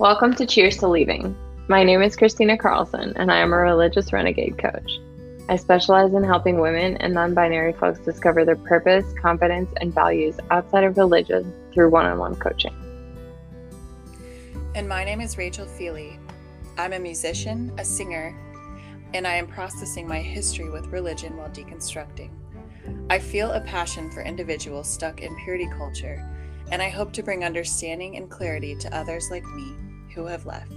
[0.00, 1.36] Welcome to Cheers to Leaving.
[1.68, 4.98] My name is Christina Carlson, and I am a religious renegade coach.
[5.48, 10.34] I specialize in helping women and non binary folks discover their purpose, confidence, and values
[10.50, 12.74] outside of religion through one on one coaching.
[14.74, 16.18] And my name is Rachel Feely.
[16.76, 18.36] I'm a musician, a singer,
[19.14, 22.30] and I am processing my history with religion while deconstructing.
[23.10, 26.28] I feel a passion for individuals stuck in purity culture,
[26.72, 29.76] and I hope to bring understanding and clarity to others like me
[30.14, 30.70] who have left.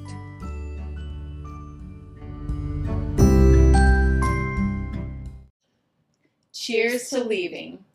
[6.54, 7.86] Cheers to leaving.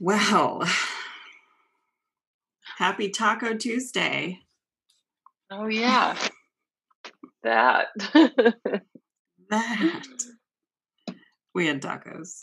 [0.00, 0.62] Well,
[2.78, 4.40] happy Taco Tuesday.
[5.50, 6.16] Oh, yeah.
[7.42, 7.88] that.
[9.50, 10.02] that.
[11.54, 12.38] We had tacos.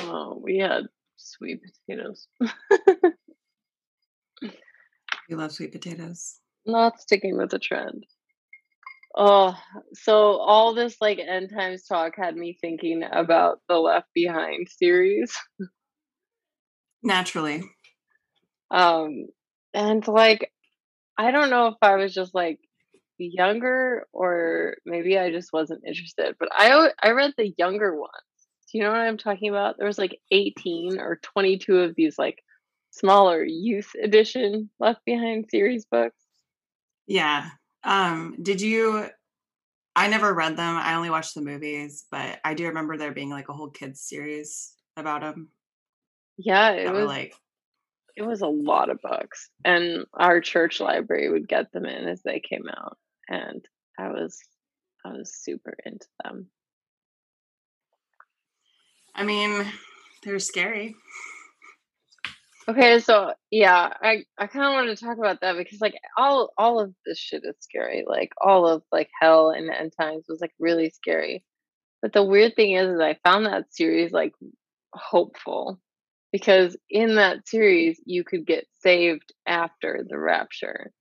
[0.00, 0.86] Oh, we had
[1.42, 2.28] sweet potatoes.
[5.28, 6.38] you love sweet potatoes.
[6.64, 8.04] Not sticking with the trend.
[9.16, 9.54] Oh,
[9.94, 15.36] so all this like end times talk had me thinking about the Left Behind series.
[17.02, 17.62] Naturally.
[18.70, 19.26] Um,
[19.74, 20.50] and like,
[21.18, 22.58] I don't know if I was just like
[23.18, 28.12] younger or maybe I just wasn't interested, but I I read the younger ones.
[28.72, 29.76] Do you know what I'm talking about?
[29.76, 32.42] There was like 18 or 22 of these like
[32.90, 36.16] smaller youth edition Left Behind series books.
[37.06, 37.50] Yeah.
[37.84, 39.08] Um, did you
[39.94, 40.76] I never read them.
[40.76, 44.00] I only watched the movies, but I do remember there being like a whole kids
[44.00, 45.50] series about them.
[46.38, 47.34] Yeah, it was like
[48.16, 52.22] it was a lot of books, and our church library would get them in as
[52.22, 52.96] they came out,
[53.28, 53.64] and
[53.98, 54.38] I was
[55.04, 56.46] I was super into them.
[59.14, 59.66] I mean,
[60.24, 60.96] they're scary.
[62.68, 66.52] Okay, so yeah, I I kind of wanted to talk about that because like all
[66.56, 68.04] all of this shit is scary.
[68.06, 71.44] Like all of like hell and end times was like really scary.
[72.00, 74.32] But the weird thing is, is I found that series like
[74.94, 75.80] hopeful
[76.32, 80.92] because in that series you could get saved after the rapture.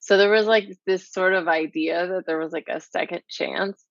[0.00, 3.84] So there was like this sort of idea that there was like a second chance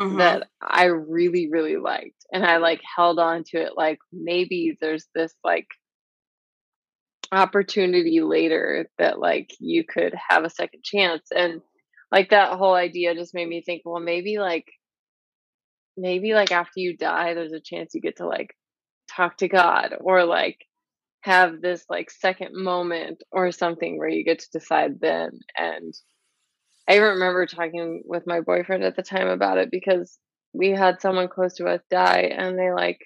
[0.00, 0.18] mm-hmm.
[0.18, 3.72] that I really really liked, and I like held on to it.
[3.76, 5.66] Like maybe there's this like
[7.32, 11.60] opportunity later that like you could have a second chance and
[12.12, 14.66] like that whole idea just made me think well maybe like
[15.96, 18.54] maybe like after you die there's a chance you get to like
[19.10, 20.58] talk to god or like
[21.22, 25.94] have this like second moment or something where you get to decide then and
[26.88, 30.18] i remember talking with my boyfriend at the time about it because
[30.52, 32.98] we had someone close to us die and they like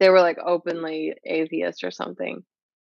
[0.00, 2.42] they were like openly atheist or something.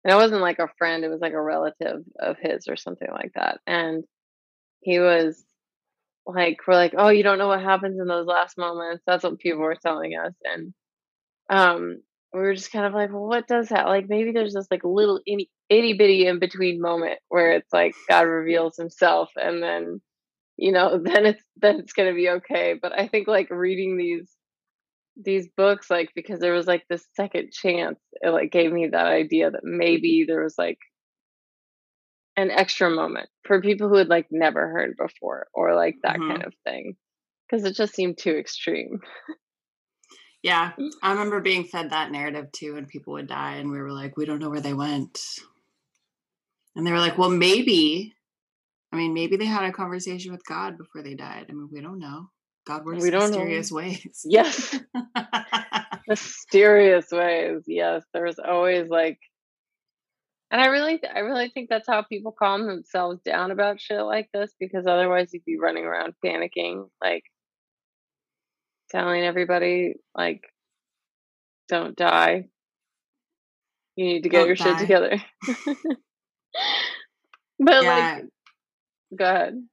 [0.03, 3.07] And it wasn't like a friend, it was like a relative of his or something
[3.11, 3.59] like that.
[3.65, 4.03] And
[4.81, 5.43] he was
[6.25, 9.03] like, we're like, oh, you don't know what happens in those last moments.
[9.07, 10.33] That's what people were telling us.
[10.43, 10.73] And
[11.49, 12.01] um,
[12.33, 13.87] we were just kind of like, well, what does that?
[13.87, 15.21] Like, maybe there's this like little
[15.73, 20.01] itty bitty in between moment where it's like God reveals himself and then,
[20.57, 22.75] you know, then it's, then it's going to be okay.
[22.79, 24.29] But I think like reading these
[25.15, 29.05] these books like because there was like this second chance it like gave me that
[29.05, 30.79] idea that maybe there was like
[32.35, 36.29] an extra moment for people who had like never heard before or like that mm-hmm.
[36.29, 36.95] kind of thing
[37.47, 38.99] because it just seemed too extreme
[40.41, 40.71] yeah
[41.03, 44.17] i remember being fed that narrative too when people would die and we were like
[44.17, 45.19] we don't know where they went
[46.75, 48.13] and they were like well maybe
[48.91, 51.81] i mean maybe they had a conversation with god before they died i mean we
[51.81, 52.29] don't know
[52.65, 53.77] God works we don't mysterious know.
[53.77, 54.21] ways.
[54.25, 54.79] Yes.
[56.07, 57.63] mysterious ways.
[57.67, 58.03] Yes.
[58.13, 59.19] There's always like
[60.51, 64.29] and I really I really think that's how people calm themselves down about shit like
[64.33, 67.23] this because otherwise you'd be running around panicking, like
[68.91, 70.43] telling everybody like
[71.69, 72.45] don't die.
[73.95, 74.63] You need to get don't your die.
[74.63, 75.23] shit together.
[77.59, 78.15] but yeah.
[78.15, 78.25] like
[79.17, 79.67] go ahead.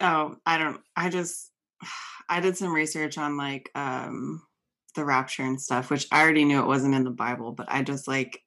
[0.00, 1.50] Oh, I don't I just
[2.28, 4.42] I did some research on like um
[4.94, 7.82] the rapture and stuff, which I already knew it wasn't in the Bible, but I
[7.82, 8.42] just like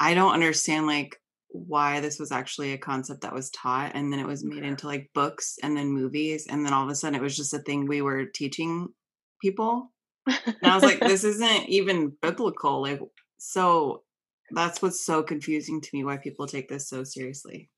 [0.00, 4.18] I don't understand like why this was actually a concept that was taught and then
[4.18, 7.18] it was made into like books and then movies and then all of a sudden
[7.18, 8.88] it was just a thing we were teaching
[9.40, 9.92] people.
[10.26, 13.00] And I was like this isn't even biblical like
[13.38, 14.02] so
[14.50, 17.70] that's what's so confusing to me why people take this so seriously.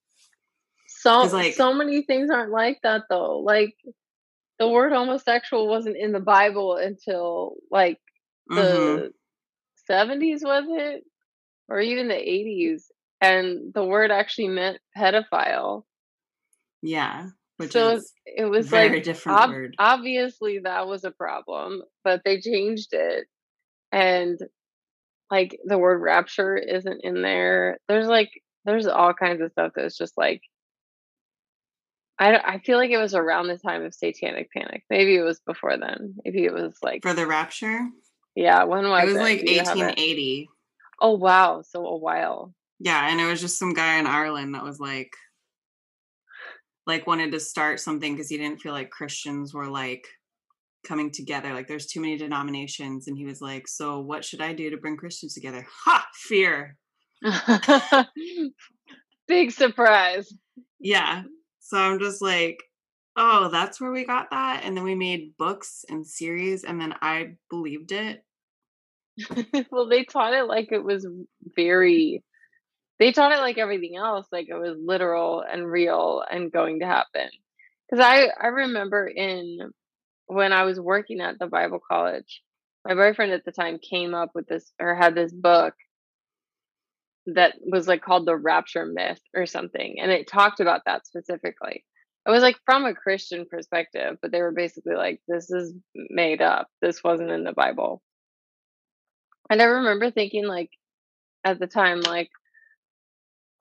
[0.89, 3.39] So like so many things aren't like that though.
[3.39, 3.75] Like
[4.59, 7.99] the word homosexual wasn't in the Bible until like
[8.51, 8.57] mm-hmm.
[8.57, 9.13] the
[9.89, 11.05] 70s, was it?
[11.69, 12.85] Or even the 80s.
[13.21, 15.85] And the word actually meant pedophile.
[16.83, 17.29] Yeah.
[17.57, 19.75] Which so is it was very like different ob- word.
[19.79, 23.27] obviously that was a problem, but they changed it.
[23.93, 24.39] And
[25.31, 27.79] like the word rapture isn't in there.
[27.89, 28.31] There's like
[28.65, 30.43] there's all kinds of stuff that's just like
[32.19, 34.85] I I feel like it was around the time of Satanic Panic.
[34.89, 36.15] Maybe it was before then.
[36.25, 37.81] Maybe it was like For the rapture,
[38.35, 38.65] yeah.
[38.65, 39.21] When was it It was it?
[39.21, 39.81] like Do you have it?
[39.81, 40.49] 1880.
[41.01, 42.55] Oh wow, so a while.
[42.79, 45.11] Yeah, and it was just some guy in Ireland that was like
[46.87, 50.07] like wanted to start something because he didn't feel like Christians were like
[50.87, 51.53] coming together.
[51.53, 53.09] Like there's too many denominations.
[53.09, 55.67] And he was like, So what should I do to bring Christians together?
[55.85, 56.07] Ha!
[56.15, 56.77] Fear.
[59.29, 60.33] Big surprise.
[60.79, 61.23] Yeah.
[61.61, 62.63] So I'm just like,
[63.17, 64.63] oh, that's where we got that.
[64.65, 68.23] And then we made books and series, and then I believed it.
[69.71, 71.07] well, they taught it like it was
[71.57, 72.23] very.
[72.99, 76.87] They taught it like everything else, like it was literal and real and going to
[76.87, 77.29] happen.
[77.91, 79.59] Because I I remember in
[80.27, 82.43] when I was working at the Bible college,
[82.85, 85.75] my boyfriend at the time came up with this or had this book
[87.27, 91.85] that was like called the Rapture Myth or something, and it talked about that specifically.
[92.27, 96.43] It was like from a Christian perspective, but they were basically like, "This is made
[96.43, 96.69] up.
[96.81, 98.03] This wasn't in the Bible."
[99.51, 100.71] And I remember thinking, like,
[101.45, 102.31] at the time, like,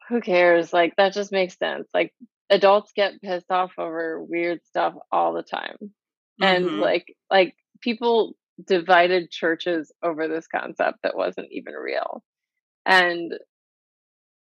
[0.09, 0.73] who cares?
[0.73, 1.87] Like, that just makes sense.
[1.93, 2.13] Like,
[2.49, 5.93] adults get pissed off over weird stuff all the time.
[6.41, 6.79] And Mhm.
[6.79, 8.35] like, like people
[8.65, 12.23] divided churches over this concept that wasn't even real.
[12.85, 13.33] And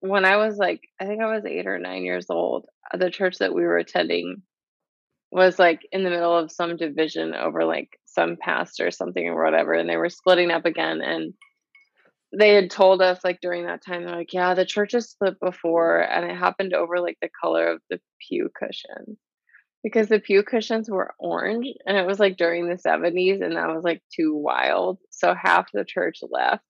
[0.01, 3.11] when I was like, I think I was eight or nine years old, uh, the
[3.11, 4.43] church that we were attending
[5.33, 9.43] was like in the middle of some division over like some pastor or something or
[9.43, 11.35] whatever and they were splitting up again and
[12.39, 15.39] they had told us like during that time they're like yeah the church has split
[15.41, 19.19] before and it happened over like the color of the pew cushions
[19.83, 23.69] because the pew cushions were orange and it was like during the 70s and that
[23.69, 26.63] was like too wild so half the church left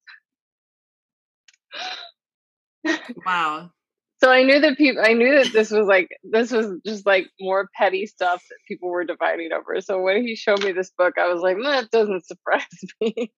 [3.25, 3.71] Wow.
[4.23, 7.27] So I knew that people, I knew that this was like, this was just like
[7.41, 9.81] more petty stuff that people were dividing over.
[9.81, 12.63] So when he showed me this book, I was like, that doesn't surprise
[13.01, 13.33] me.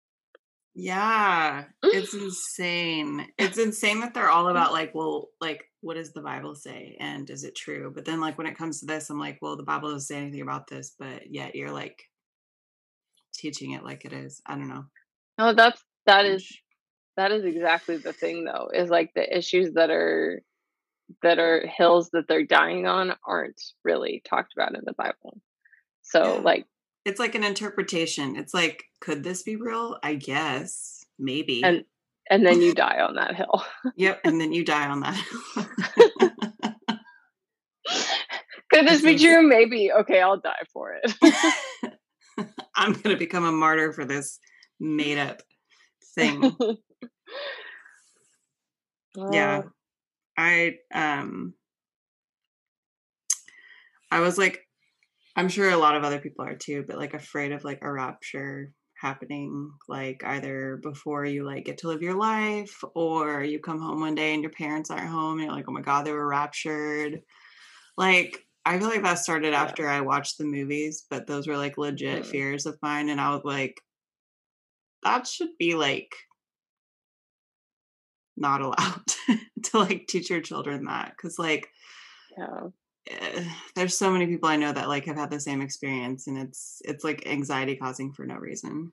[0.75, 1.65] Yeah.
[1.93, 3.27] It's insane.
[3.39, 6.97] It's insane that they're all about like, well, like, what does the Bible say?
[7.01, 7.93] And is it true?
[7.95, 10.17] But then like when it comes to this, I'm like, well, the Bible doesn't say
[10.17, 12.03] anything about this, but yet you're like
[13.35, 14.41] teaching it like it is.
[14.47, 14.85] I don't know.
[15.39, 16.47] No, that's, that is
[17.17, 20.43] that is exactly the thing though, is like the issues that are,
[21.23, 25.41] that are hills that they're dying on aren't really talked about in the Bible.
[26.03, 26.41] So Yeah.
[26.43, 26.67] like,
[27.05, 28.37] it's like an interpretation.
[28.37, 29.99] It's like, could this be real?
[30.03, 31.05] I guess.
[31.19, 31.63] Maybe.
[31.63, 31.85] and,
[32.31, 33.65] and then you die on that hill.
[33.97, 34.21] yep.
[34.25, 35.21] And then you die on that.
[38.71, 39.43] Could this be true?
[39.47, 39.93] Maybe.
[39.93, 41.15] Okay, I'll die for it.
[42.77, 44.41] I'm gonna become a martyr for this
[44.81, 45.43] made up
[46.17, 46.57] thing.
[49.31, 49.63] yeah.
[50.37, 51.55] I um
[54.11, 54.67] I was like
[55.37, 57.93] I'm sure a lot of other people are too, but like afraid of like a
[57.93, 63.81] rapture happening like either before you like get to live your life or you come
[63.81, 66.13] home one day and your parents aren't home and you're like, "Oh my god, they
[66.13, 67.21] were raptured."
[67.99, 69.55] Like I feel like that started Yeah.
[69.55, 72.31] after I watched the movies, but those were like legit Mm.
[72.31, 73.77] fears of mine and I was like
[75.03, 76.15] that should be like
[78.37, 79.05] not allowed
[79.63, 81.69] to like teach your children that because like
[82.37, 82.69] yeah.
[83.09, 83.45] Eh,
[83.75, 86.81] there's so many people i know that like have had the same experience and it's
[86.85, 88.93] it's like anxiety causing for no reason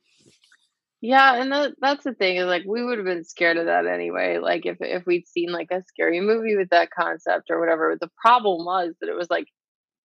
[1.03, 3.87] Yeah, and that that's the thing is like we would have been scared of that
[3.87, 4.37] anyway.
[4.37, 7.97] Like if if we'd seen like a scary movie with that concept or whatever.
[7.99, 9.47] The problem was that it was like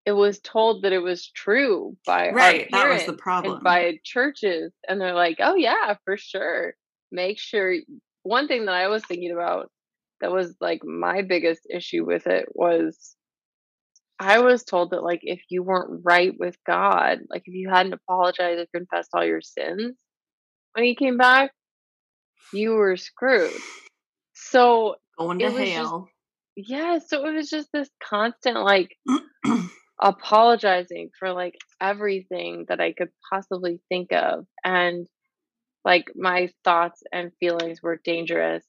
[0.06, 4.72] it was told that it was true by right that was the problem by churches,
[4.88, 6.74] and they're like, oh yeah, for sure.
[7.12, 7.74] Make sure.
[8.22, 9.70] One thing that I was thinking about
[10.22, 13.16] that was like my biggest issue with it was
[14.18, 17.92] I was told that like if you weren't right with God, like if you hadn't
[17.94, 19.94] apologized or confessed all your sins
[20.72, 21.52] when he came back,
[22.52, 23.52] you were screwed.
[24.34, 26.08] So going to was just- hell
[26.58, 28.96] yeah, so it was just this constant like
[30.00, 34.46] apologizing for like everything that I could possibly think of.
[34.64, 35.06] And
[35.84, 38.64] like my thoughts and feelings were dangerous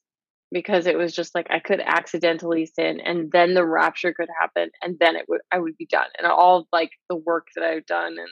[0.50, 4.70] because it was just like I could accidentally sin and then the rapture could happen
[4.82, 6.08] and then it would I would be done.
[6.18, 8.28] And all of like the work that I've done and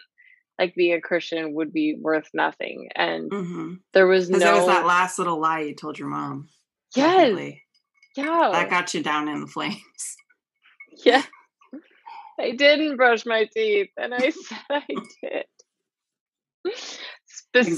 [0.58, 2.88] like being a Christian would be worth nothing.
[2.94, 3.74] And Mm-hmm.
[3.92, 6.48] there was no it was that last little lie you told your mom.
[6.94, 7.14] Yes.
[7.16, 7.62] Definitely.
[8.16, 8.48] Yeah.
[8.52, 9.80] That got you down in the flames.
[11.04, 11.22] Yeah.
[12.40, 14.82] I didn't brush my teeth and I said I
[15.22, 15.44] did.
[17.26, 17.72] Specifically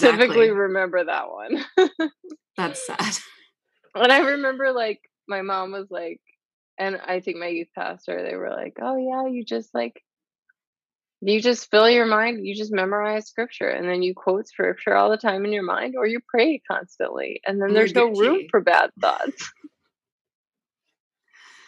[0.46, 0.50] Exactly.
[0.50, 1.64] remember that one.
[2.56, 3.18] That's sad.
[4.02, 6.20] And I remember like my mom was like
[6.78, 10.02] and I think my youth pastor, they were like, Oh yeah, you just like
[11.20, 15.10] you just fill your mind, you just memorize scripture and then you quote scripture all
[15.10, 18.60] the time in your mind or you pray constantly and then there's no room for
[18.60, 19.52] bad thoughts.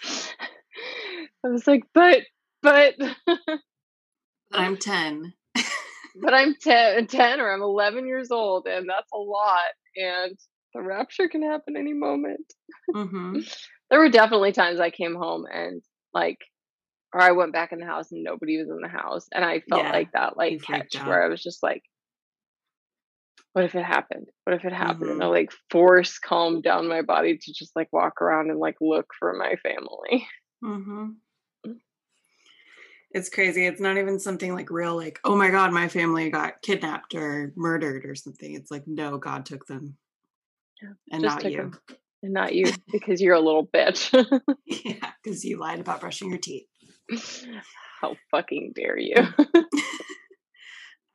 [1.44, 2.22] I was like, but
[2.62, 2.94] but
[4.52, 5.32] I'm 10.
[6.20, 9.58] but I'm 10, 10 or I'm 11 years old, and that's a lot.
[9.96, 10.36] And
[10.74, 12.52] the rapture can happen any moment.
[12.94, 13.40] Mm-hmm.
[13.90, 15.82] There were definitely times I came home and
[16.14, 16.38] like,
[17.12, 19.62] or I went back in the house and nobody was in the house, and I
[19.68, 21.24] felt Yeah, like that like catch where.
[21.24, 21.82] I was just like,
[23.52, 24.28] what if it happened?
[24.44, 25.10] What if it happened?
[25.10, 25.24] And Mhm.
[25.24, 29.08] I like force calmed down my body to just like walk around and like look
[29.18, 30.28] for my family.
[30.62, 31.72] Mm-hmm.
[33.12, 33.66] It's crazy.
[33.66, 37.52] It's not even something like real, like, oh my God, my family got kidnapped or
[37.56, 38.54] murdered or something.
[38.54, 39.96] It's like, no, God took them.
[40.82, 41.58] Yeah, And not you.
[41.60, 41.78] 'em.
[42.22, 44.12] And not you, because you're a little bitch.
[44.66, 46.66] yeah, because you lied about brushing your teeth.
[48.00, 49.14] How fucking dare you?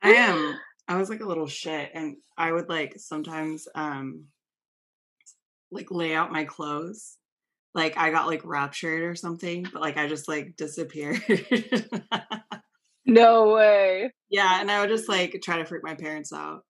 [0.02, 0.58] I am.
[0.88, 4.26] I was like a little shit, and I would like sometimes um
[5.70, 7.16] like lay out my clothes.
[7.74, 11.20] Like I got like raptured or something, but like I just like disappeared.
[13.04, 14.12] no way.
[14.30, 16.62] yeah, and I would just like try to freak my parents out.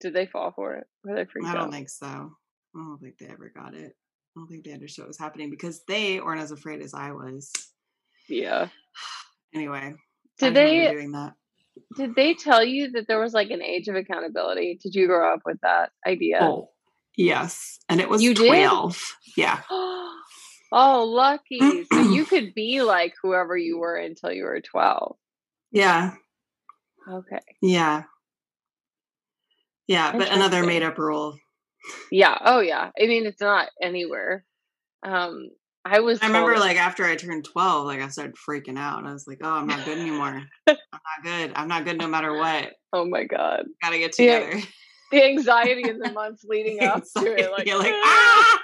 [0.00, 0.86] Did they fall for it?
[1.04, 1.56] Were they freaked out?
[1.56, 1.72] I don't out?
[1.72, 2.06] think so.
[2.06, 3.92] I don't think they ever got it.
[4.36, 7.12] I don't think they understood what was happening because they weren't as afraid as I
[7.12, 7.50] was.
[8.28, 8.68] Yeah.
[9.54, 9.94] Anyway,
[10.40, 11.34] Did they doing that?
[11.96, 14.80] did they tell you that there was like an age of accountability?
[14.82, 16.38] Did you grow up with that idea?
[16.42, 16.70] Oh,
[17.16, 18.48] yes, and it was You did?
[18.48, 19.00] twelve.
[19.36, 21.84] Yeah, oh, lucky.
[21.84, 25.14] so you could be like whoever you were until you were 12.
[25.70, 26.14] yeah,
[27.08, 27.38] Okay.
[27.62, 28.02] yeah,
[29.86, 30.12] yeah.
[30.16, 31.36] But another made-up rule.
[32.10, 32.36] Yeah.
[32.44, 32.90] Oh yeah.
[33.00, 34.44] I mean, it's not anywhere.
[35.04, 35.50] Um
[35.84, 39.04] I was I remember, like after I turned twelve, like I started freaking out.
[39.04, 40.42] I was like, "Oh, I'm not good anymore.
[40.66, 41.52] I'm not good.
[41.56, 42.72] I'm not good no matter what.
[42.94, 43.66] oh my god.
[43.82, 44.60] Gotta get together."
[45.12, 48.62] The anxiety in the months leading up to it like, you're like, "Ah!" ah!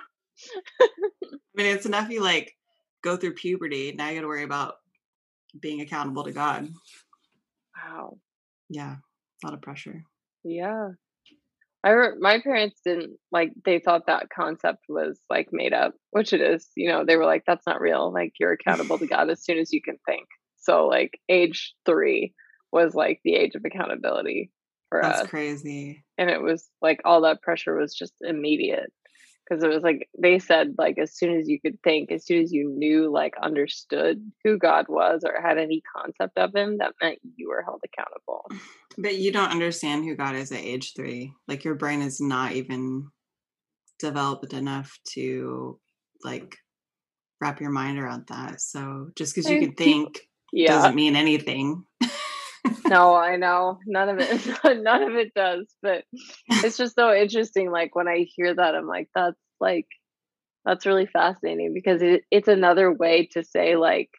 [1.23, 2.57] I mean, it's enough you like
[3.05, 3.93] go through puberty.
[3.93, 4.77] Now you got to worry about
[5.61, 6.69] being accountable to God.
[7.77, 8.19] Wow.
[8.71, 10.03] Yeah, a lot of pressure.
[10.43, 10.93] Yeah.
[11.83, 16.33] I re- my parents didn't like they thought that concept was like made up, which
[16.33, 16.69] it is.
[16.77, 18.13] You know, they were like that's not real.
[18.13, 20.27] Like you're accountable to God as soon as you can think.
[20.59, 22.35] So like age 3
[22.71, 24.51] was like the age of accountability
[24.91, 25.29] for That's us.
[25.29, 26.05] crazy.
[26.19, 28.93] and it was like all that pressure was just immediate
[29.51, 32.41] because it was like they said like as soon as you could think as soon
[32.41, 36.95] as you knew like understood who god was or had any concept of him that
[37.03, 38.47] meant you were held accountable
[38.99, 41.33] But you don't understand who God is at age three.
[41.49, 43.09] Like your brain is not even
[43.99, 45.79] developed enough to
[46.25, 46.57] like
[47.41, 48.61] wrap your mind around that.
[48.61, 50.21] So just because you can think
[50.53, 51.85] yeah doesn't mean anything.
[52.89, 54.47] no i know none of it
[54.83, 56.05] none of it does but
[56.49, 59.87] it's just so interesting like when i hear that i'm like that's like
[60.65, 64.11] that's really fascinating because it, it's another way to say like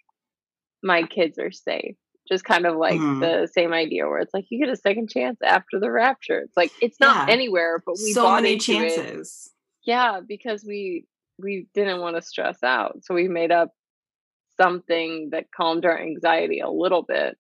[0.84, 1.96] my kids are safe
[2.30, 3.20] just kind of like Mhm.
[3.20, 6.56] the same idea where it's like you get a second chance after the rapture it's
[6.58, 7.34] like it's not Yeah.
[7.34, 8.96] anywhere but we so bought many into it.
[8.96, 9.52] chances.
[9.86, 11.06] yeah because we
[11.40, 13.70] we didn't want to stress out so we made up
[14.60, 17.38] something that calmed our anxiety a little bit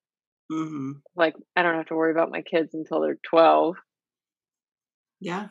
[0.51, 3.75] hmm like i don't have to worry about my kids until they're 12
[5.21, 5.47] Yeah,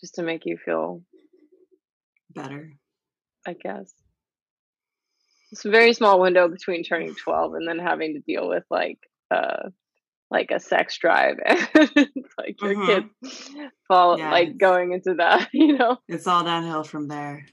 [0.00, 1.02] just to make you feel
[2.34, 2.72] better.
[3.46, 3.92] i guess
[5.50, 8.98] it's a very small window between turning 12 and then having to deal with like
[9.30, 9.68] uh
[10.30, 11.90] like a sex drive and
[12.38, 13.08] like your Mhm.
[13.22, 13.50] kids
[13.88, 17.46] fall Yeah, like going into that you know It's all downhill from there.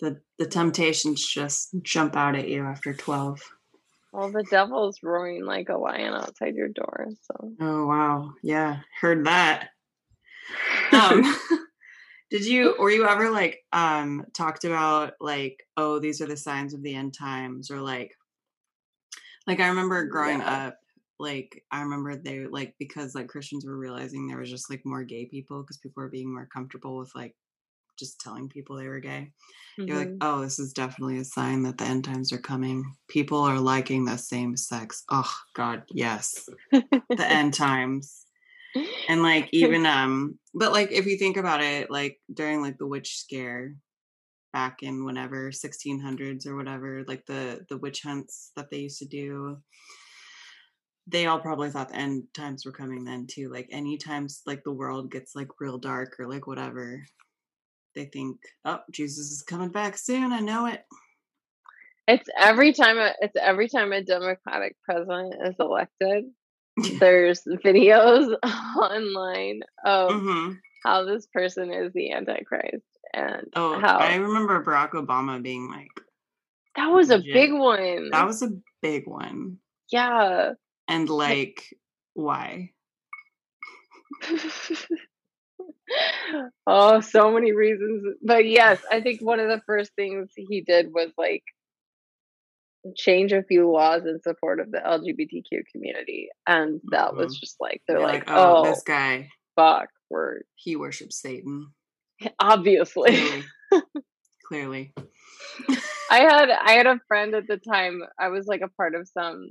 [0.00, 3.40] The the temptations just jump out at you after twelve.
[4.14, 8.32] Well the devil's roaring like a lion outside your door so Oh wow.
[8.42, 8.80] Yeah.
[9.00, 9.70] Heard that.
[10.92, 11.22] Um
[12.30, 16.74] did you were you ever like um talked about like, oh, these are the signs
[16.74, 18.12] of the end times or like
[19.46, 20.66] like I remember growing Yeah.
[20.68, 20.78] up,
[21.18, 25.04] like I remember they like because like Christians were realizing there was just like more
[25.04, 27.34] gay people because people were being more comfortable with like
[27.98, 29.32] just telling people they were gay.
[29.78, 30.18] You're like, Mhm.
[30.20, 32.94] oh, this is definitely a sign that the end times are coming.
[33.08, 35.04] People are liking the same sex.
[35.10, 36.48] Oh God, yes.
[36.72, 36.82] The
[37.26, 38.24] end times.
[39.08, 42.86] And like even um but like if you think about it, like during like the
[42.86, 43.76] witch scare
[44.52, 49.06] back in whenever 1600s or whatever, like the the witch hunts that they used to
[49.06, 49.58] do,
[51.06, 53.50] they all probably thought the end times were coming then too.
[53.50, 57.04] Like any times like the world gets like real dark or like whatever,
[57.94, 60.32] they think, oh, Jesus is coming back soon.
[60.32, 60.84] I know it.
[62.06, 66.24] It's every time a, it's every time a Democratic president is elected.
[67.00, 68.34] There's videos
[68.76, 70.52] online of hmm
[70.84, 72.84] how this person is the Antichrist
[73.14, 75.88] and Oh, how I remember Barack Obama being like,
[76.76, 78.10] that was a big one.
[78.10, 78.50] that was a
[78.82, 79.56] big one.
[79.90, 80.52] yeah.
[80.86, 81.64] And like,
[82.12, 82.72] why?
[86.66, 88.16] oh, so many reasons.
[88.22, 91.42] But yes, I think one of the first things he did was like
[92.96, 96.28] change a few laws in support of the LGBTQ community.
[96.46, 97.40] And that was Mhm.
[97.40, 101.68] just like, they're like, oh, oh, this guy, fuck, we're he worships Satan.
[102.38, 103.16] obviously.
[103.16, 103.44] Clearly.
[104.46, 104.92] Clearly.
[106.10, 108.02] I had I had a friend at the time.
[108.18, 109.48] I was like a part of some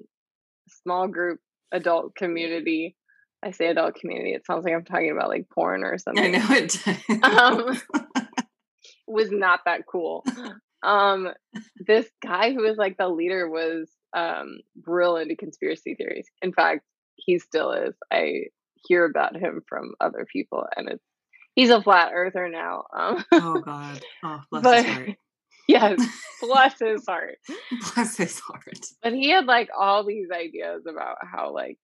[0.70, 1.40] small group
[1.72, 2.96] adult community.
[3.44, 4.32] I say adult community.
[4.34, 6.36] It sounds like I'm talking about like porn or something.
[6.36, 7.24] I know it.
[7.24, 7.82] Um,
[9.08, 10.24] was not that cool.
[10.84, 11.30] Um,
[11.86, 16.28] this guy who was like the leader was um real into conspiracy theories.
[16.42, 16.82] In fact,
[17.16, 17.96] he still is.
[18.12, 18.46] I
[18.88, 21.04] hear about him from other people, and it's
[21.56, 22.84] he's a flat earther now.
[22.98, 24.02] Um, oh God.
[24.24, 25.10] Oh, bless But- his heart.
[25.68, 26.02] yes,
[26.42, 27.36] bless his heart.
[27.96, 28.80] Bless his heart.
[29.02, 31.78] But he had like all these ideas about how like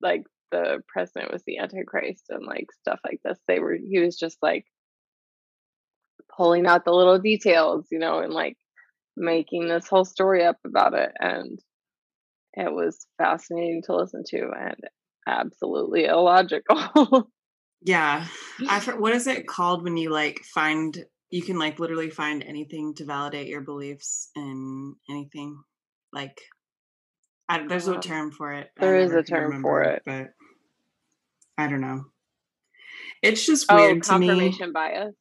[0.00, 3.38] like the president was the antichrist and like stuff like this.
[3.46, 4.64] They were he was just like
[6.36, 8.56] pulling out the little details, you know, and like
[9.16, 11.58] making this whole story up about it and
[12.54, 14.80] it was fascinating to listen to and
[15.26, 17.30] absolutely illogical.
[17.82, 18.26] Yeah.
[18.68, 20.98] I what is it called when you like find
[21.30, 25.62] you can like literally find anything to validate your beliefs in anything
[26.12, 26.40] like
[27.48, 28.70] there's a Um, term for it.
[28.78, 30.02] There is a term for it.
[30.04, 30.34] but
[31.56, 32.04] I don't know.
[33.22, 34.26] It's just oh, weird to me.
[34.28, 35.14] confirmation bias.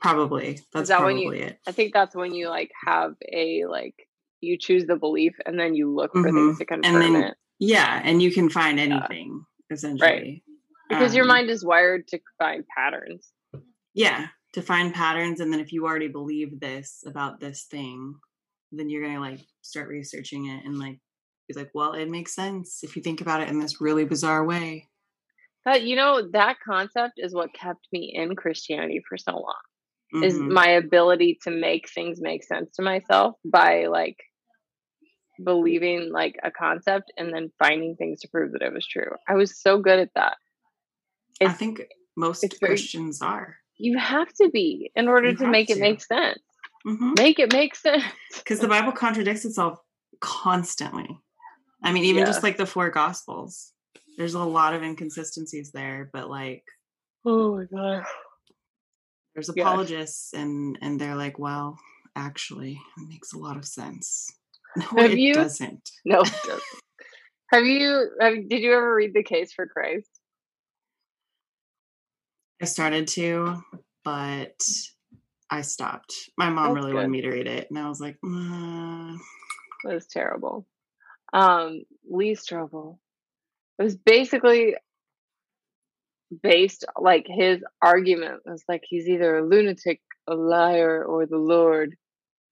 [0.00, 1.58] Probably that's that when probably you- it.
[1.66, 3.94] I think that's when you like have a like
[4.40, 6.34] you choose the belief and then you look for Mhm.
[6.34, 10.44] things to confirm then it Yeah, and you can find anything essentially.
[10.90, 13.32] because your Um, mind is wired to find patterns.
[13.94, 18.14] yeah to find patterns and then if you already believe this about this thing
[18.72, 21.00] then you're gonna like start researching it and like
[21.48, 24.44] be like well it makes sense if you think about it in this really bizarre
[24.44, 24.88] way
[25.64, 30.22] But you know that concept is what kept me in Christianity for so long.
[30.22, 30.52] Is Mhm.
[30.52, 34.16] my ability to make things make sense to myself by like
[35.44, 39.10] believing like a concept and then finding things to prove that it was true.
[39.28, 40.36] I was so good at that.
[41.42, 41.82] i think
[42.16, 45.78] most it's very- christians are You have to be in order You to make it
[45.78, 46.38] make sense.
[46.84, 48.04] because Make it make sense.
[48.38, 49.74] Because the bible contradicts itself
[50.20, 51.08] constantly
[51.86, 53.72] i mean even just like the four gospels
[54.18, 56.64] there's a lot of inconsistencies there but like
[57.24, 58.04] Oh my god.
[59.34, 61.78] there's apologists and and they're like well
[62.14, 64.30] actually it makes a lot of sense
[64.76, 66.62] no Have it you- doesn't No, it doesn't.
[67.52, 70.10] have you have, did you ever read the case for Christ?
[72.60, 73.62] I started to,
[74.04, 74.58] but
[75.50, 76.14] I stopped.
[76.38, 79.16] My mom That's really wanted me to read it, and I was like, "Uh,
[79.84, 80.66] It was terrible.
[81.32, 82.98] Um, Lee Strobel.
[83.78, 84.76] It was basically
[86.42, 91.96] based like his argument was like he's either a lunatic, a liar, or the Lord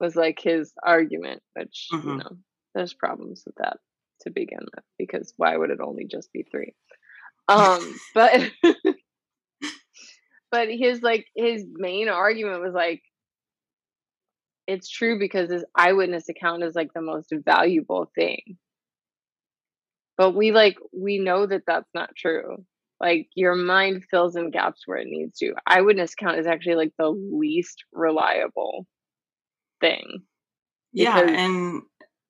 [0.01, 2.19] was like his argument, which you Mhm.
[2.19, 2.39] know,
[2.75, 3.79] there's problems with that
[4.21, 6.75] to begin with, because why would it only just be three?
[7.49, 8.51] Um, but
[10.51, 13.03] but his like his main argument was like
[14.67, 18.57] it's true because his eyewitness account is like the most valuable thing
[20.17, 22.65] but we like we know that that's not true
[23.01, 26.93] like your mind fills in gaps where it needs to eyewitness account is actually like
[26.99, 28.87] the least reliable
[29.81, 30.23] thing
[30.95, 31.83] yeah." And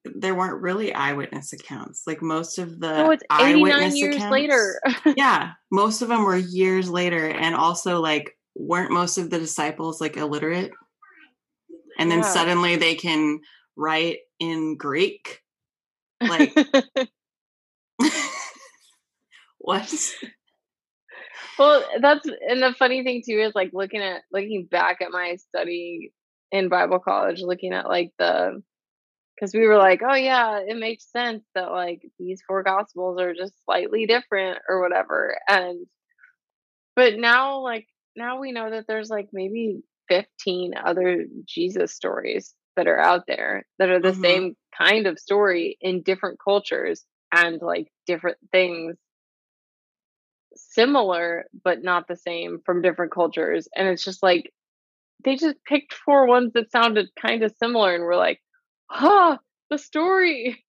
[0.05, 2.03] there weren't really eyewitness accounts.
[2.07, 4.81] Like most of the oh it's 89 eyewitness years accounts, later
[5.17, 10.01] yeah, most of them were years later, and also like weren't most of the disciples
[10.01, 10.73] like illiterate?
[11.99, 12.33] And then Yeah.
[12.33, 13.41] suddenly they can
[13.77, 15.41] write in Greek.
[16.21, 16.55] Like
[19.59, 20.15] what?
[21.59, 25.37] well, that's and the funny thing too is like looking at looking back at my
[25.37, 26.13] study
[26.53, 28.63] in Bible college, looking at like the
[29.35, 33.35] because we were like, oh yeah, it makes sense that like these four gospels are
[33.35, 35.37] just slightly different or whatever.
[35.49, 35.87] And
[36.95, 42.87] but now like now we know that there's like maybe 15 other Jesus stories that
[42.87, 44.23] are out there that are the mm-hmm.
[44.23, 47.05] same kind of story in different cultures
[47.35, 48.97] and like different things
[50.57, 54.53] similar but not the same from different cultures and it's just like
[55.25, 58.41] they just picked four ones that sounded kind of similar and we're like
[58.87, 59.37] huh
[59.71, 60.65] the story!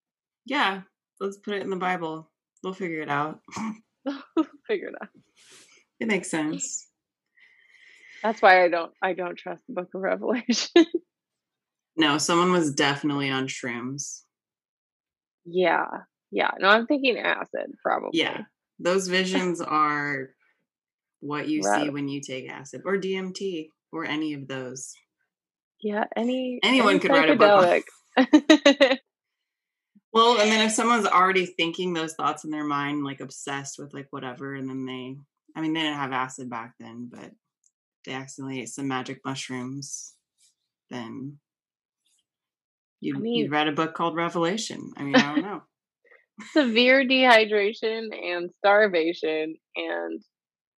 [0.45, 0.82] Yeah
[1.19, 2.30] let's put it in the bible.
[2.63, 3.41] We'll figure it out.
[4.67, 5.10] Figure it out.
[5.99, 6.88] It makes sense.
[8.23, 10.86] That's why i don't i don't trust the book of revelation.
[11.95, 14.21] No someone was definitely on shrooms.
[15.45, 15.86] Yeah
[16.31, 18.41] yeah no i'm thinking acid probably yeah
[18.79, 20.29] those visions are
[21.21, 21.83] what you right.
[21.83, 24.93] see when you take acid or DMT or any of those.
[25.81, 27.83] Yeah, any anyone any could write a book.
[30.13, 33.93] well, and then if someone's already thinking those thoughts in their mind, like obsessed with
[33.93, 35.17] like whatever, and then they,
[35.55, 37.31] I mean, they didn't have acid back then, but
[38.05, 40.13] they accidentally ate some magic mushrooms,
[40.89, 41.38] then
[42.99, 44.91] you I mean, you read a book called Revelation.
[44.95, 45.61] I mean, I don't know
[46.52, 50.21] severe dehydration and starvation and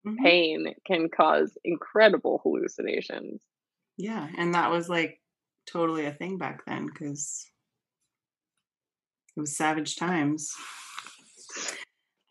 [0.07, 0.23] mm-hmm.
[0.23, 3.40] pain can cause incredible hallucinations.
[3.97, 5.21] Yeah, and that was like
[5.66, 7.47] totally a thing back then because
[9.37, 10.53] it was savage times.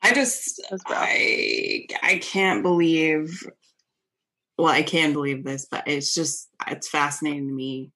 [0.02, 3.44] I just I I can't believe
[4.58, 7.92] well, I can believe this, but it's just it's fascinating to me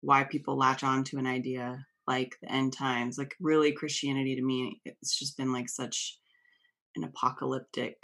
[0.00, 4.42] why people latch on to an idea like the end times like really christianity to
[4.42, 6.18] me it's just been like such
[6.96, 7.96] an apocalyptic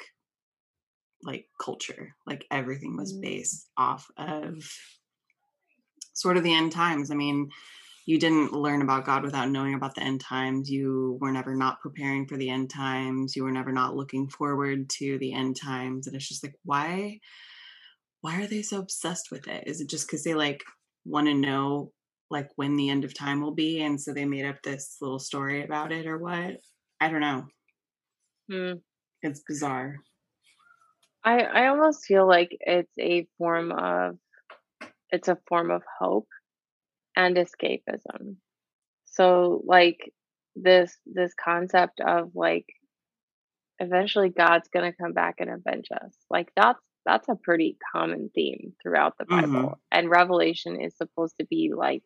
[1.23, 3.23] like culture like everything was mm.
[3.23, 4.55] based off of
[6.15, 7.11] sort of the end times.
[7.11, 7.51] I mean
[8.07, 10.71] you didn't learn about god without knowing about the end times.
[10.71, 13.37] You were never not preparing for the end times.
[13.37, 16.07] You were never not looking forward to the end times.
[16.07, 17.21] And it's just like why
[18.21, 19.65] why are they so obsessed with it?
[19.67, 20.63] Is it just because they like
[21.05, 21.93] want to know
[22.31, 25.19] like when the end of time will be and so they made up this little
[25.19, 26.57] story about it or what
[27.01, 27.45] i don't know
[28.51, 28.73] hmm.
[29.23, 29.97] it's bizarre
[31.25, 34.17] i i almost feel like it's a form of
[35.11, 36.29] it's a form of hope
[37.17, 38.37] and escapism
[39.05, 39.99] so like
[40.55, 42.67] this this concept of like
[43.79, 48.31] eventually god's going to come back and avenge us like that's that's a pretty common
[48.35, 49.73] theme throughout the bible mm-hmm.
[49.91, 52.03] and revelation is supposed to be like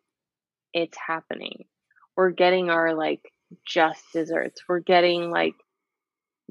[0.75, 1.65] it's happening.
[2.17, 3.23] We're getting our like
[3.67, 4.63] just desserts.
[4.69, 5.55] We're getting like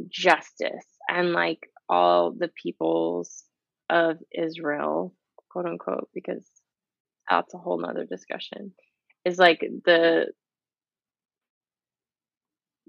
[0.10, 1.60] justice and like
[1.90, 3.44] all the peoples
[3.90, 5.14] of Israel,
[5.52, 6.48] quote unquote, because
[7.30, 8.74] that's a whole nother discussion.
[9.26, 10.28] Is like the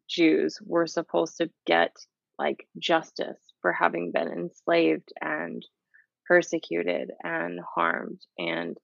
[0.09, 1.94] Jews were supposed to get
[2.38, 5.64] like justice for having been enslaved and
[6.27, 8.77] persecuted and harmed and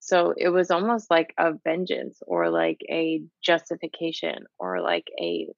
[0.00, 5.48] so it was almost like a vengeance or like a justification or like a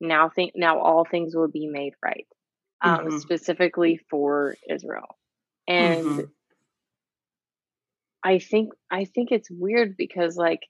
[0.00, 2.26] now think now all things will be made right
[2.82, 3.18] um, mm-hmm.
[3.18, 5.16] specifically for israel
[5.66, 6.20] and mm-hmm.
[8.22, 10.60] i think i think it's weird because like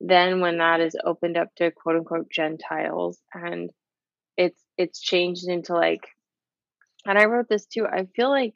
[0.00, 3.70] then when that is opened up to quote unquote gentiles and
[4.36, 6.06] it's it's changed into like
[7.06, 8.54] and i wrote this too i feel like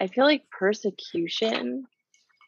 [0.00, 1.84] i feel like persecution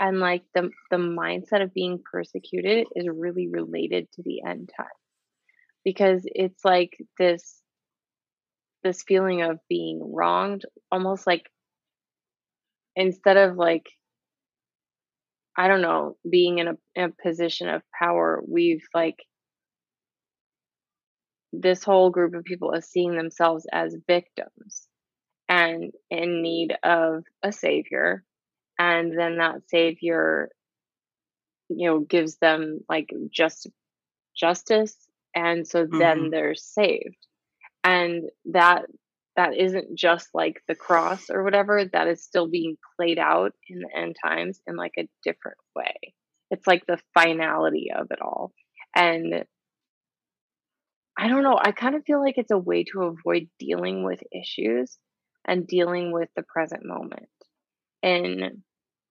[0.00, 4.86] and like the the mindset of being persecuted is really related to the end time.
[5.84, 7.60] Because it's like this
[8.86, 11.50] this feeling of being wronged almost like
[12.94, 13.86] instead of like
[15.56, 19.16] i don't know being in a, in a position of power we've like
[21.52, 24.86] this whole group of people is seeing themselves as victims
[25.48, 28.22] and in need of a savior
[28.78, 30.50] and then that savior
[31.68, 33.68] you know gives them like just
[34.36, 34.96] justice
[35.36, 35.98] and so mm-hmm.
[35.98, 37.26] then they're saved.
[37.84, 38.86] And that
[39.36, 43.80] that isn't just like the cross or whatever that is still being played out in
[43.80, 46.14] the end times in like a different way.
[46.50, 48.52] It's like the finality of it all.
[48.96, 49.44] And
[51.18, 54.20] i don't know i kind of feel like it's a way to avoid dealing with
[54.30, 54.98] issues
[55.46, 57.28] and dealing with the present moment.
[58.02, 58.62] And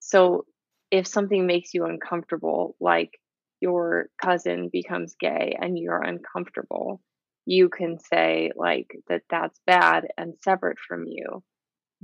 [0.06, 0.46] so
[0.92, 3.20] if something makes you uncomfortable, like
[3.62, 7.02] your cousin becomes gay and you're uncomfortable,
[7.46, 11.44] you can say like that that's bad and separate from you.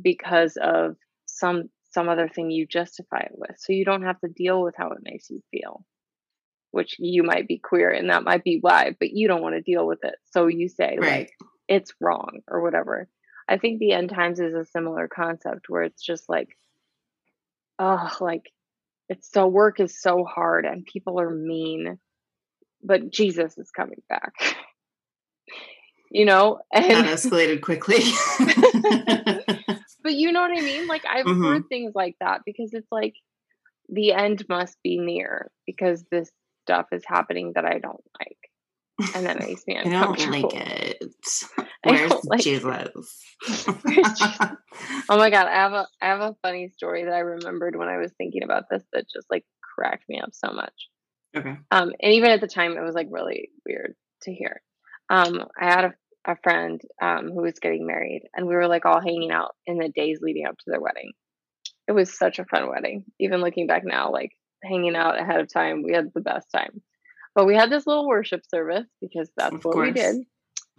[0.02, 3.56] because of some some other thing you justify it with.
[3.60, 5.86] So you don't have to deal with how it makes you feel.
[6.72, 9.62] Which you might be queer and that might be why, but you don't want to
[9.62, 10.16] deal with it.
[10.32, 11.28] So you say Right.
[11.28, 11.32] like
[11.68, 13.10] it's wrong or whatever.
[13.50, 16.50] I think the end times is a similar concept where it's just like
[17.80, 18.52] oh like
[19.10, 21.98] it's so work is so hard and people are mean
[22.84, 24.34] but jesus is coming back
[26.12, 28.02] you know that escalated quickly.
[30.04, 31.44] but you know what i mean like i've Mhm.
[31.44, 33.16] heard things like that because it's like
[33.90, 36.32] the end must be near because this
[36.66, 38.51] stuff is happening that i don't like
[39.16, 41.14] and that makes me I don't uncomfortable like it.
[41.84, 42.44] Where's like it.
[42.44, 43.24] Jesus?
[43.84, 44.38] Where's Jesus?
[45.10, 47.88] oh my god i have a i have a funny story that i remembered when
[47.88, 49.44] i was thinking about this that just like
[49.76, 50.74] cracked me up so much
[51.36, 51.58] okay.
[51.72, 54.62] Um, and even at the time, it was like really weird to hear.
[55.10, 55.94] Um, I had a,
[56.26, 59.78] a friend um, who was getting married, and we were like all hanging out in
[59.78, 61.12] the days leading up to their wedding.
[61.88, 63.06] It was such a fun wedding.
[63.20, 64.32] Even looking back now, like
[64.64, 66.82] hanging out ahead of time, we had the best time.
[67.36, 69.94] But we had this little worship service because that's Of what we course.
[69.94, 70.26] did.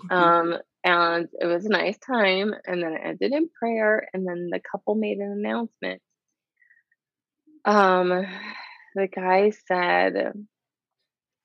[0.04, 0.10] Mhm.
[0.10, 2.54] Um, and it was a nice time.
[2.66, 4.08] And then it ended in prayer.
[4.14, 6.02] And then the couple made an announcement.
[7.64, 8.08] Um,
[8.94, 10.32] the guy said,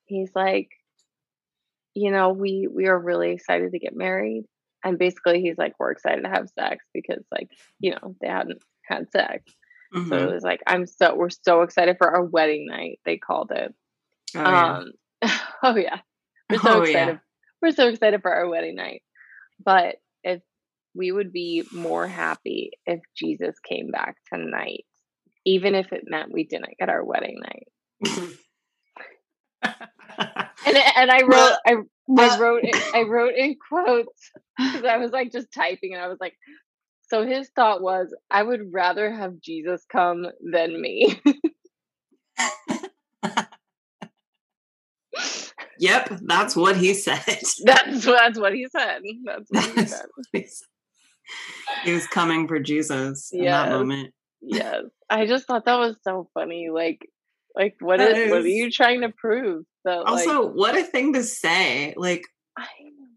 [0.06, 0.70] he's like,
[1.94, 4.46] you know, we we are really excited to get married.
[4.84, 8.62] And basically, he's like, we're excited to have sex because, like, you know, they hadn't
[8.86, 9.44] had sex.
[10.10, 10.30] So Mhm.
[10.30, 13.00] it was like, I'm so we're so excited for our wedding night.
[13.06, 13.74] They called it.
[14.36, 14.78] Oh, yeah.
[14.78, 14.92] Um,
[15.64, 16.00] oh yeah,
[16.50, 17.18] we're so Oh, excited.
[17.18, 17.18] yeah.
[17.62, 19.04] We're so excited for our wedding night.
[19.64, 20.42] But if
[20.96, 24.86] we would be more happy if Jesus came back tonight,
[25.46, 27.68] even if it meant we didn't get our wedding night.
[30.66, 31.76] And and I wrote I
[32.18, 34.32] I wrote it, I wrote in quotes
[34.74, 36.36] because I was like just typing and I was like,
[37.10, 41.22] so his thought was, I would rather have Jesus come than me.
[45.80, 47.22] yep, that's what he said.
[47.64, 49.02] that's that's what he said.
[49.26, 50.06] That's what he said.
[50.16, 50.68] what he said.
[51.84, 53.70] He was coming for Jesus in Yes.
[53.70, 54.14] that moment.
[54.42, 56.70] Yes, I just thought that was so funny.
[56.70, 57.08] Like,
[57.56, 59.66] like what That is, what are you trying to prove?
[59.84, 61.94] That like, Also, what a thing to say.
[61.98, 62.24] Like,
[62.58, 62.66] I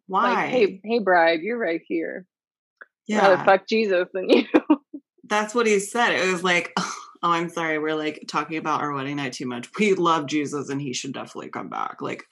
[0.07, 0.35] why?
[0.35, 2.27] Like, hey, hey, bride, you're right here.
[3.11, 4.44] Rather yeah, fuck Jesus than you.
[5.25, 6.12] that's what he said.
[6.12, 9.68] It was like, oh, I'm sorry, we're like talking about our wedding night too much.
[9.79, 12.03] We love Jesus and he should definitely come back.
[12.03, 12.25] Like,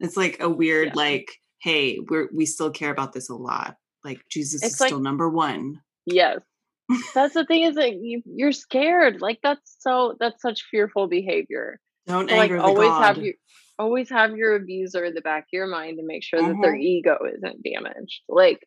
[0.00, 0.92] it's like a weird, Yeah.
[0.96, 1.30] like,
[1.62, 3.76] hey, we're we still care about this a lot.
[4.04, 5.80] Like, Jesus It's is like- still number one.
[6.06, 6.40] Yes.
[7.14, 9.22] That's the thing is that you you're scared.
[9.22, 11.80] Like that's so that's such fearful behavior.
[12.06, 13.02] Don't So, like anger the always God.
[13.16, 13.34] have your
[13.78, 16.74] always have your abuser in the back of your mind to make sure that their
[16.74, 16.82] Mhm.
[16.82, 18.20] ego isn't damaged.
[18.28, 18.58] Like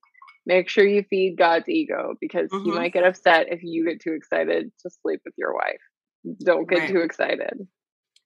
[0.48, 2.76] make sure you feed God's ego because he Mhm.
[2.76, 5.82] might get upset if you get too excited to sleep with your wife.
[6.40, 6.90] Don't get Right.
[6.90, 7.68] too excited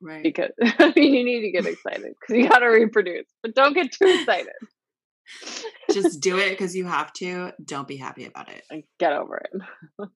[0.02, 0.24] right.
[0.24, 3.74] because I mean you need to get excited because you got to reproduce, but don't
[3.74, 4.54] get too excited.
[5.92, 7.54] Just do it because you have to.
[7.64, 8.64] Don't be happy about it.
[8.72, 9.42] Like, get over
[10.00, 10.10] it.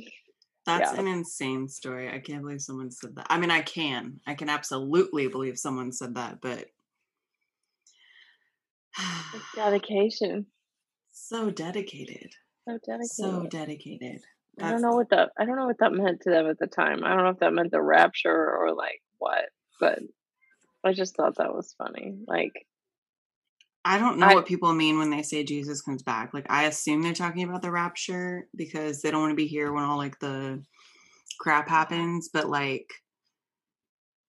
[0.64, 1.00] That's Yeah.
[1.00, 2.08] an insane story.
[2.08, 3.26] I can't believe someone said that.
[3.28, 4.20] I mean, I can.
[4.26, 6.66] I can absolutely believe someone said that, but
[9.56, 10.46] dedication.
[11.12, 12.30] so dedicated.
[12.68, 13.10] So dedicated.
[13.10, 14.20] So dedicated.
[14.60, 16.66] I don't know what that I don't know what that meant to them at the
[16.66, 17.04] time.
[17.04, 19.46] I don't know if that meant the rapture or like what,
[19.80, 19.98] but
[20.84, 22.16] I just thought that was funny.
[22.26, 22.66] Like
[23.84, 26.34] I don't know I- what people mean when they say Jesus comes back.
[26.34, 29.72] Like I assume they're talking about the rapture because they don't want to be here
[29.72, 30.62] when all like the
[31.40, 32.92] crap happens, but like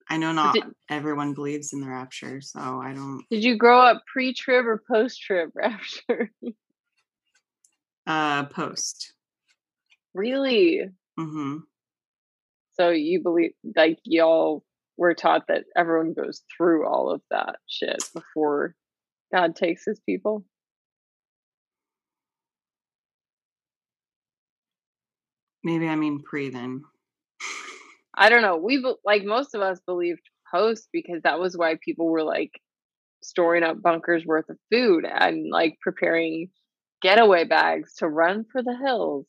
[0.09, 3.79] I know not did- everyone believes in the rapture, so I don't did you grow
[3.79, 6.31] up pre-trib or post-trib rapture?
[8.07, 9.13] uh post.
[10.13, 10.89] Really?
[11.19, 11.63] Mhm.
[12.73, 14.63] So you believe like y'all
[14.97, 18.75] were taught that everyone goes through all of that shit before
[19.31, 20.45] God takes his people?
[25.63, 26.83] Maybe I mean pre then.
[28.15, 28.57] I don't know.
[28.57, 30.21] We like most of us believed
[30.53, 32.51] post because that was why people were like
[33.23, 36.49] storing up bunkers worth of food and like preparing
[37.01, 39.25] getaway bags to run for the hills.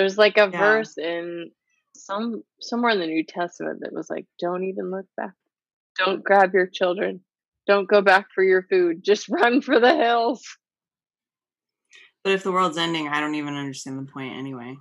[0.00, 0.58] There's like a Yeah.
[0.58, 1.50] verse in
[1.94, 5.34] some somewhere in the New Testament that was like, "Don't even look back.
[5.98, 7.22] Don't grab your children.
[7.66, 9.04] Don't go back for your food.
[9.04, 10.42] Just run for the hills."
[12.24, 14.74] But if the world's ending, I don't even understand the point anyway.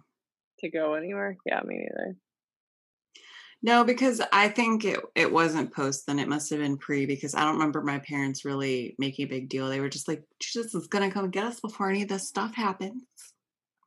[0.62, 1.36] To go anywhere?
[1.45, 2.15] Yeah, me neither.
[3.62, 7.36] No, because I think it it wasn't post then it must have been pre because
[7.36, 9.67] I don't remember my parents really making a big deal.
[9.67, 12.55] They were just like, Jesus is gonna come get us before any of this stuff
[12.55, 13.03] happens.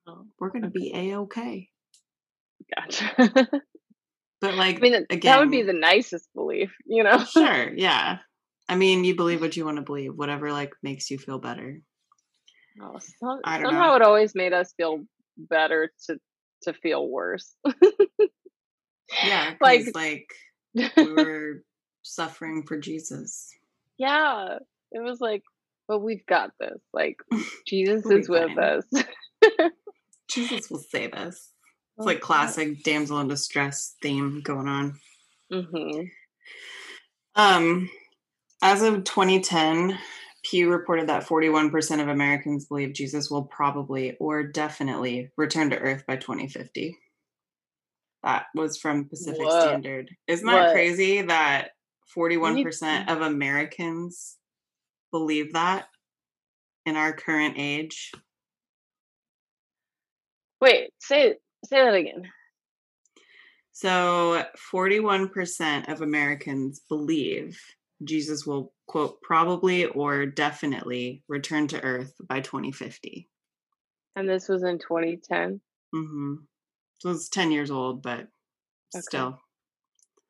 [0.06, 1.68] Oh, we're gonna be a okay.
[2.74, 3.46] gotcha.
[4.40, 7.24] But like I mean, that- again, that would be the nicest belief, you know?
[7.32, 8.18] sure, yeah.
[8.68, 11.80] I mean, you believe what you want to believe, whatever like makes you feel better.
[12.82, 13.94] Oh, some, I don't somehow know.
[13.96, 15.04] it always made us feel
[15.36, 16.18] better to
[16.64, 17.54] to feel worse.
[19.24, 20.26] Yeah, Like- like,
[20.74, 21.62] we were
[22.02, 23.48] suffering for Jesus.
[23.98, 24.58] yeah,
[24.90, 25.42] it was like,
[25.86, 26.80] but we've got this.
[26.92, 27.18] Like
[27.66, 28.84] Jesus is with us.
[30.34, 31.50] Jesus will save us.
[31.98, 34.98] Oh, It's like classic damsel in distress theme going on.
[35.50, 36.02] hmm
[37.34, 37.90] Um,
[38.62, 39.98] as of 2010,
[40.44, 46.04] Pew reported that 41% of Americans believe Jesus will probably or definitely return to Earth
[46.06, 46.96] by 2050.
[48.22, 49.60] That was from Pacific What?
[49.62, 50.10] Standard.
[50.26, 50.72] Isn't that What?
[50.72, 51.70] crazy that
[52.16, 54.36] 41% of Americans
[55.10, 55.88] believe that
[56.86, 58.12] in our current age?
[60.62, 62.22] Wait, say say that again.
[63.72, 67.60] So 41% of Americans believe
[68.04, 73.28] Jesus will, quote, probably or definitely return to Earth by 2050.
[74.14, 75.60] And this was in 2010.
[75.92, 76.34] Mm-hmm.
[77.00, 78.28] So it's 10 years old, but
[78.94, 79.00] Okay.
[79.00, 79.40] still.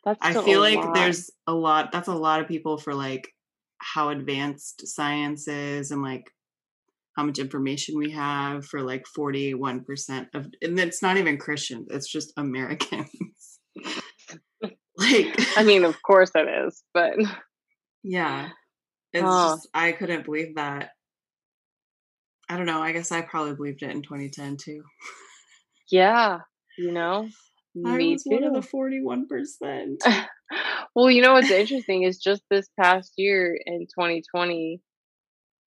[0.02, 0.94] That's I feel like lot.
[0.94, 3.34] there's a lot, that's a lot of people for like
[3.78, 6.30] how advanced science is and like
[7.16, 12.10] how much information we have for like 41% of, and it's not even Christians, it's
[12.10, 13.58] just Americans.
[14.96, 17.14] like, I mean, of course it is, but
[18.02, 18.50] Yeah.
[19.12, 19.54] It's Oh.
[19.56, 20.90] just I couldn't believe that.
[22.48, 22.82] I don't know.
[22.82, 24.82] I guess I probably believed it in 2010 too.
[25.90, 26.38] yeah,
[26.78, 27.28] you know,
[27.84, 29.96] I me was one of the 41%.
[30.94, 34.80] well, you know what's interesting is just this past year in 2020,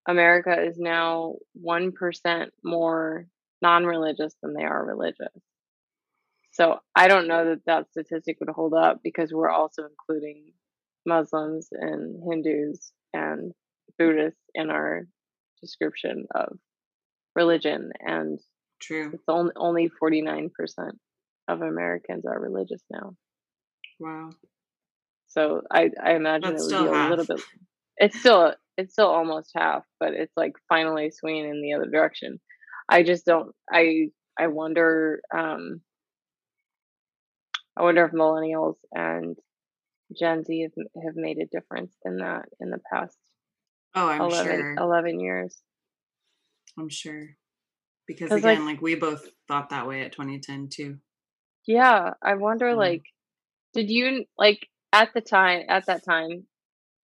[0.06, 3.26] America is now 1% more
[3.62, 5.32] non religious than they are religious.
[6.52, 10.52] So I don't know that that statistic would hold up because we're also including
[11.04, 13.52] Muslims and Hindus and
[13.98, 15.06] Buddhists in our
[15.60, 16.56] description of
[17.34, 17.92] religion.
[18.00, 18.40] And
[18.80, 19.10] True.
[19.12, 20.50] it's only, only 49%
[21.48, 23.14] of Americans are religious now.
[24.00, 24.30] Wow.
[25.28, 27.40] So I I imagine That's it would be a little bit.
[27.98, 32.40] It's still it's still almost half, but it's like finally swinging in the other direction.
[32.88, 33.52] I just don't.
[33.72, 34.08] I
[34.38, 35.20] I wonder.
[35.36, 35.80] Um,
[37.76, 39.36] I wonder if millennials and
[40.18, 43.16] Gen Z have have made a difference in that in the past
[43.94, 44.74] Oh, I'm 11, sure.
[44.74, 45.56] 11 years.
[46.78, 47.30] I'm sure.
[48.06, 50.98] Because 'Cause, like- again, like, we both thought that way at 2010 too.
[51.66, 52.66] Yeah, I wonder.
[52.72, 52.76] Mm.
[52.76, 53.04] Like,
[53.72, 56.46] did you like at the time at that time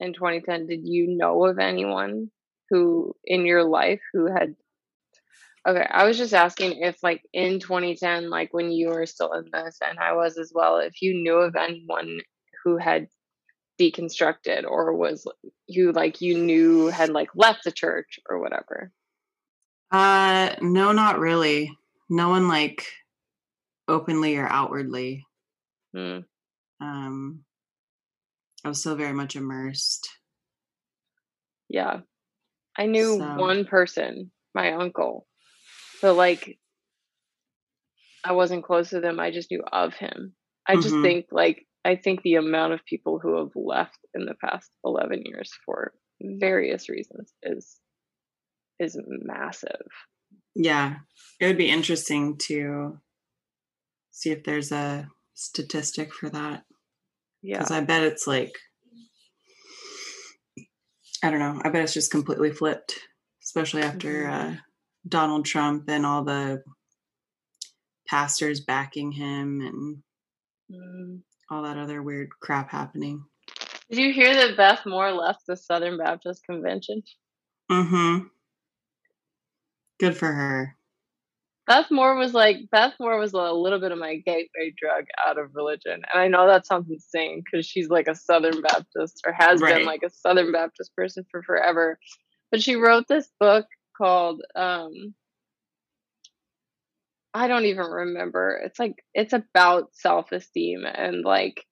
[0.02, 0.66] in 2010?
[0.66, 2.30] Did you know of anyone
[2.70, 4.54] who in your life who had?
[5.66, 9.48] Okay, I was just asking if, like, in 2010, like when you were still in
[9.52, 12.20] this, and I was as well, if you knew of anyone
[12.64, 13.06] who had
[13.80, 15.26] deconstructed or was
[15.74, 18.92] who like you knew had like left the church or whatever.
[19.90, 21.76] Uh, no, not really.
[22.08, 22.86] No one like
[23.88, 25.26] openly or outwardly.
[25.94, 26.20] Hmm.
[26.80, 27.44] Um,
[28.64, 30.08] I was still very much immersed.
[31.68, 32.00] Yeah.
[32.76, 35.26] I knew So- one person, my uncle,
[36.00, 36.58] but like
[38.24, 39.18] I wasn't close to them.
[39.18, 40.36] I just knew of him.
[40.66, 41.02] I just Mhm.
[41.02, 45.22] think like I think the amount of people who have left in the past 11
[45.24, 47.80] years for various reasons is
[48.78, 49.86] is massive.
[50.54, 51.00] Yeah,
[51.40, 53.00] it would be interesting to
[54.12, 56.64] see if there's a statistic for that
[57.42, 57.58] Yeah.
[57.58, 58.52] because I bet it's like
[61.24, 61.60] I don't know.
[61.64, 62.98] I bet it's just completely flipped,
[63.44, 64.56] especially after Mhm.
[64.56, 64.60] uh,
[65.08, 66.62] Donald Trump and all the
[68.08, 70.02] pastors backing him and
[70.70, 71.22] Mm.
[71.50, 73.24] all that other weird crap happening.
[73.90, 77.02] Did you hear that Beth Moore left the Southern Baptist Convention?
[77.70, 78.26] Mm-hmm.
[80.00, 80.76] Good for her.
[81.66, 85.38] Beth Moore was like Beth Moore was a little bit of my gateway drug out
[85.38, 89.32] of religion, and I know that sounds insane because she's like a Southern Baptist or
[89.32, 89.76] has Right.
[89.76, 91.98] been like a Southern Baptist person for forever.
[92.50, 93.66] But she wrote this book
[93.96, 95.14] called um,
[97.34, 98.60] I don't even remember.
[98.64, 101.64] It's like it's about self esteem and like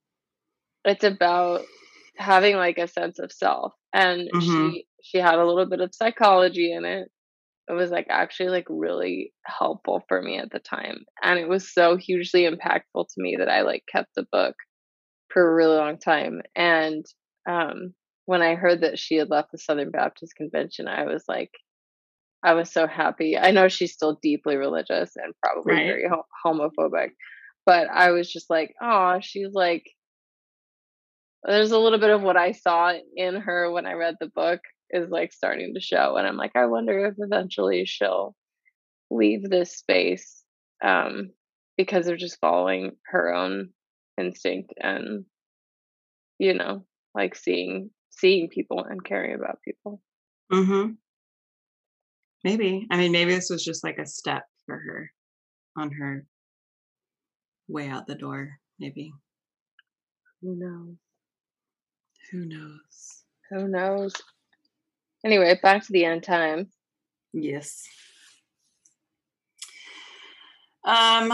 [0.85, 1.63] it's about
[2.17, 4.41] having like a sense of self, and Mhm.
[4.43, 7.11] she she had a little bit of psychology in it
[7.71, 11.73] it was like actually like really helpful for me at the time and it was
[11.73, 14.55] so hugely impactful to me that i like kept the book
[15.33, 17.05] for a really long time and
[17.49, 17.95] um
[18.27, 21.51] when i heard that she had left the southern baptist convention i was like
[22.43, 23.37] I was so happy.
[23.37, 25.87] I know she's still deeply religious and probably Right.
[25.87, 27.11] very ho- homophobic,
[27.67, 29.85] but I was just like, oh, she's like,
[31.45, 34.61] there's a little bit of what I saw in her when I read the book
[34.93, 36.17] is like starting to show.
[36.17, 38.35] And I'm like, I wonder if eventually she'll
[39.11, 40.43] leave this space
[40.83, 41.31] um,
[41.77, 43.71] because of just following her own
[44.19, 45.25] instinct and,
[46.39, 46.85] you know,
[47.15, 50.01] like seeing seeing people and caring about people.
[50.53, 50.93] Mm-hmm.
[52.45, 52.87] Maybe.
[52.91, 55.11] I mean, maybe this was just like a step for her
[55.77, 56.27] on her
[57.69, 58.59] way out the door.
[58.79, 59.13] Maybe.
[60.43, 60.97] Who knows?
[62.33, 63.25] Who knows?
[63.51, 64.15] Who knows?
[65.25, 66.71] Anyway, back to the end time.
[67.33, 67.83] Yes.
[70.85, 71.33] Um,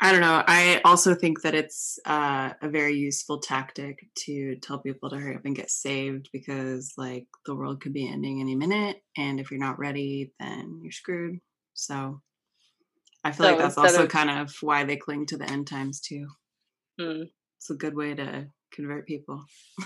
[0.00, 0.42] I don't know.
[0.46, 5.34] I also think that it's uh, a very useful tactic to tell people to hurry
[5.34, 9.50] up and get saved because, like, the world could be ending any minute, and if
[9.50, 11.40] you're not ready, then you're screwed.
[11.74, 12.20] So,
[13.24, 16.00] I feel like that's also of- kind of why they cling to the end times
[16.00, 16.26] too.
[16.98, 17.22] Hmm.
[17.58, 19.44] It's a good way to convert people.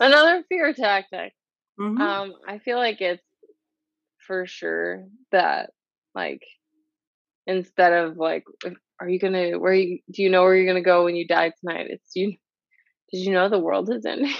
[0.00, 1.34] Another fear tactic.
[1.78, 2.00] Mhm.
[2.00, 3.22] Um, I feel like it's
[4.26, 5.70] for sure that
[6.14, 6.42] like
[7.46, 8.44] instead of like
[9.00, 11.52] are you gonna where you do you know where you're gonna go when you die
[11.60, 11.86] tonight?
[11.90, 12.36] It's you
[13.12, 14.34] did you know the world is ending?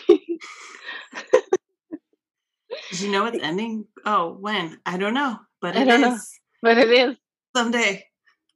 [2.91, 3.87] Did you know it's ending?
[4.05, 4.79] Oh, when?
[4.87, 6.19] I don't know, but I don't know.
[6.63, 7.17] but it is.
[7.55, 8.05] someday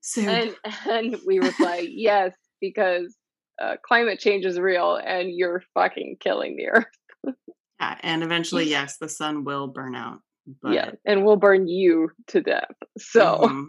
[0.01, 0.29] soon.
[0.29, 0.57] And
[0.91, 3.15] and we reply, yes, because
[3.63, 7.35] uh, climate change is real and you're fucking killing the earth.
[7.81, 10.19] Yeah, and eventually, yes, the sun will burn out.
[10.61, 10.91] But yeah.
[11.05, 12.75] And we'll burn you to death.
[12.99, 13.67] So mhm,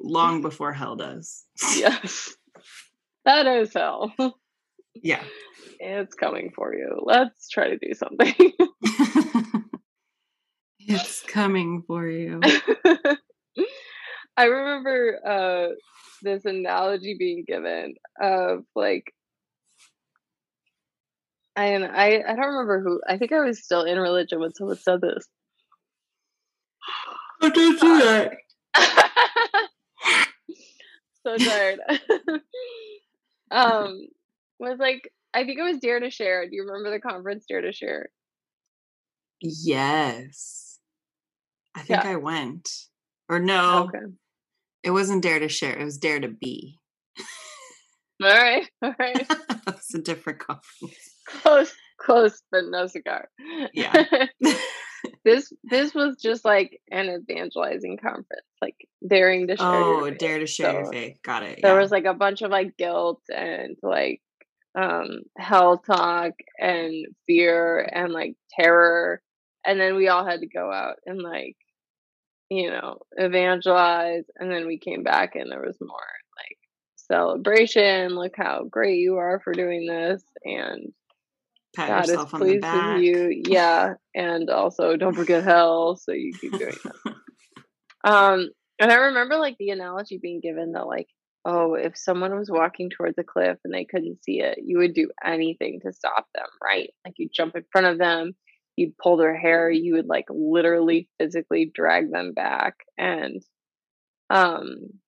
[0.00, 1.44] long before hell does.
[1.76, 2.34] yes.
[3.26, 4.14] That is hell.
[4.94, 5.22] Yeah.
[5.78, 6.98] It's coming for you.
[7.04, 8.34] Let's try to do something.
[10.78, 12.40] it's coming for you.
[14.40, 15.74] I remember uh,
[16.22, 19.12] this analogy being given of like,
[21.56, 23.02] and I I don't remember who.
[23.06, 25.26] I think I was still in religion when someone said this.
[27.42, 28.32] Don't do that.
[31.26, 31.80] so tired.
[33.50, 34.08] um,
[34.58, 36.48] was like I think it was Dare to Share.
[36.48, 38.08] Do you remember the conference Dare to Share?
[39.42, 40.78] Yes.
[41.74, 42.10] I think Yeah.
[42.12, 42.70] I went.
[43.28, 44.06] Or no, Okay.
[44.82, 45.78] It wasn't Dare to Share.
[45.78, 46.76] It was Dare to Be.
[48.22, 48.68] All right.
[48.82, 49.26] All right.
[49.66, 50.94] That's a different conference.
[51.26, 53.28] close, close, but no cigar.
[53.72, 54.04] Yeah.
[55.24, 58.76] this this was just like an evangelizing conference, like
[59.06, 59.66] daring to share.
[59.66, 60.10] Oh.
[60.10, 61.18] Dare to Share Your Faith.
[61.22, 61.60] Got it.
[61.62, 64.20] There was like a bunch of like guilt and like
[64.78, 69.22] um hell talk and fear and like terror,
[69.66, 71.56] and then we all had to go out and like
[72.50, 75.98] you know evangelize, and then we came back and there was more
[76.36, 76.58] like
[76.96, 78.16] celebration.
[78.16, 80.92] Look how great you are for doing this, and
[81.74, 83.42] Pat God is yourself on the pleased with you.
[83.46, 83.94] Yeah.
[84.14, 85.96] And also don't forget hell.
[85.96, 87.14] So you keep doing that.
[88.02, 88.48] Um,
[88.78, 91.08] and I remember like the analogy being given that like,
[91.44, 94.94] oh, if someone was walking towards a cliff and they couldn't see it, you would
[94.94, 96.90] do anything to stop them, right?
[97.04, 98.32] Like you'd jump in front of them,
[98.80, 102.76] you'd pull their hair, you would like literally physically drag them back.
[102.98, 103.42] And
[104.30, 105.00] um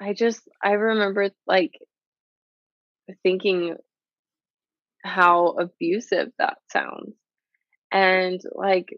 [0.00, 1.72] I just I remember like
[3.22, 3.76] thinking
[5.04, 7.14] how abusive that sounds.
[7.92, 8.88] And like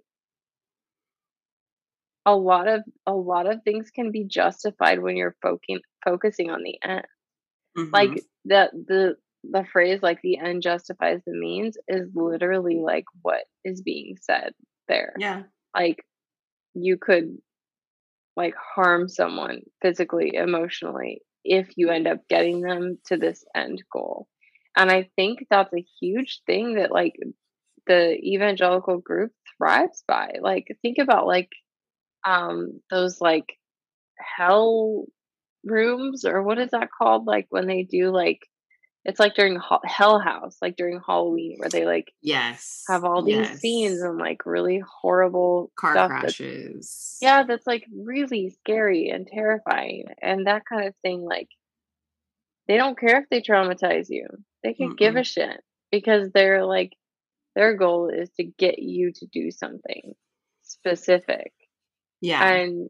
[2.26, 6.62] a lot of a lot of things can be justified when you're focusing focusing on
[6.62, 7.06] the end.
[7.76, 7.92] Mhm.
[7.92, 9.16] Like that the
[9.50, 14.52] the phrase like the end justifies the means is literally like what is being said
[14.88, 15.14] there.
[15.18, 15.42] yeah.
[15.74, 16.04] Like
[16.74, 17.36] you could
[18.36, 24.26] like harm someone physically, emotionally if you end up getting them to this end goal.
[24.76, 27.14] And I think that's a huge thing that like
[27.86, 30.32] the evangelical group thrives by.
[30.40, 31.50] Like think about like
[32.26, 33.46] um those like
[34.18, 35.06] hell
[35.64, 38.40] rooms or what is that called like when they do like
[39.08, 42.82] it's like during ha- hell house like during halloween where they like Yes.
[42.88, 43.58] have all these yes.
[43.60, 47.18] scenes and like really horrible car stuff that's crashes.
[47.22, 51.48] yeah that's like really scary and terrifying and that kind of thing like
[52.68, 54.26] they don't care if they traumatize you
[54.64, 55.60] they can give a shit
[55.92, 56.92] because they're like
[57.54, 60.14] their goal is to get you to do something
[60.64, 61.52] specific
[62.20, 62.44] Yeah.
[62.44, 62.88] and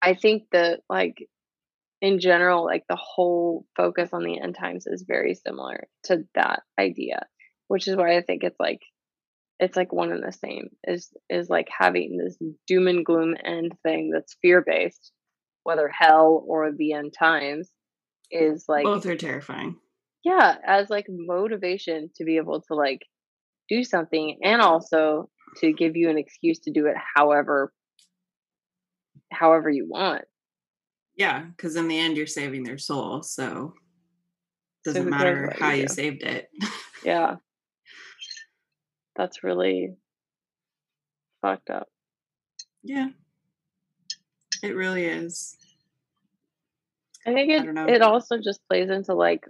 [0.00, 1.28] i think that like
[2.00, 6.62] in general like the whole focus on the end times is very similar to that
[6.78, 7.20] idea
[7.66, 8.80] which is why i think it's like
[9.58, 12.36] it's like one and the same is is like having this
[12.66, 15.12] doom and gloom end thing that's fear based
[15.64, 17.70] whether hell or the end times
[18.30, 19.76] is like both are terrifying.
[20.24, 23.02] Yeah as like motivation to be able to like
[23.68, 25.28] do something and also
[25.58, 27.72] to give you an excuse to do it however
[29.32, 30.24] however you want
[31.18, 33.74] yeah because in the end you're saving their soul so
[34.84, 36.48] it doesn't cares matter how you you saved it.
[37.04, 37.36] Yeah.
[39.16, 39.96] That's really
[41.42, 41.88] fucked up.
[42.82, 43.08] Yeah.
[44.62, 45.56] It really is.
[47.26, 49.44] I think it don't it also just plays into like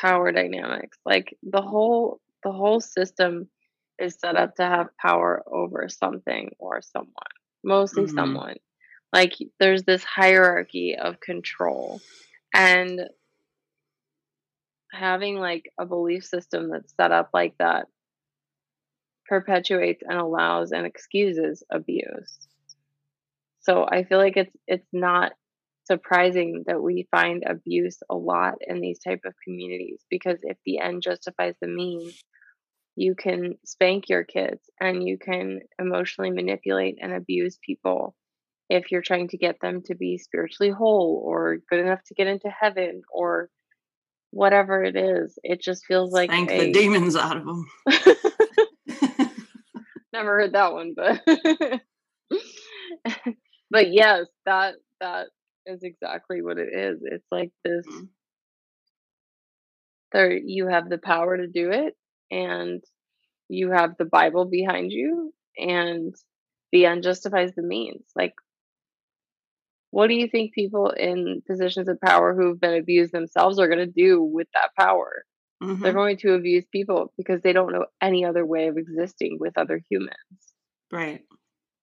[0.00, 0.98] power dynamics.
[1.04, 3.48] Like the whole the whole system
[3.98, 7.34] is set up to have power over something or someone,
[7.64, 8.14] mostly Mhm.
[8.14, 8.56] someone.
[9.14, 12.00] Like there's this hierarchy of control
[12.52, 13.02] and
[14.92, 17.86] having like a belief system that's set up like that
[19.28, 22.36] perpetuates and allows and excuses abuse.
[23.60, 25.30] So I feel like it's it's not
[25.84, 30.78] surprising that we find abuse a lot in these type of communities because if the
[30.80, 32.20] end justifies the means
[32.96, 38.16] you can spank your kids and you can emotionally manipulate and abuse people
[38.68, 42.26] if you're trying to get them to be spiritually whole or good enough to get
[42.26, 43.48] into heaven or
[44.30, 47.66] whatever it is it just feels like Thank a- the demons out of them
[50.12, 51.20] never heard that one but
[53.70, 55.28] but yes that that
[55.66, 57.00] is exactly what it is.
[57.04, 58.08] It's like this Mhm.
[60.12, 61.96] there you have the power to do it
[62.30, 62.82] and
[63.48, 66.14] you have the bible behind you and
[66.72, 68.04] the end justifies the means.
[68.16, 68.34] Like
[69.94, 73.78] what do you think people in positions of power who've been abused themselves are going
[73.78, 75.24] to do with that power
[75.60, 75.94] they're Mhm.
[75.94, 79.80] going to abuse people because they don't know any other way of existing with other
[79.90, 80.40] humans
[80.92, 81.22] right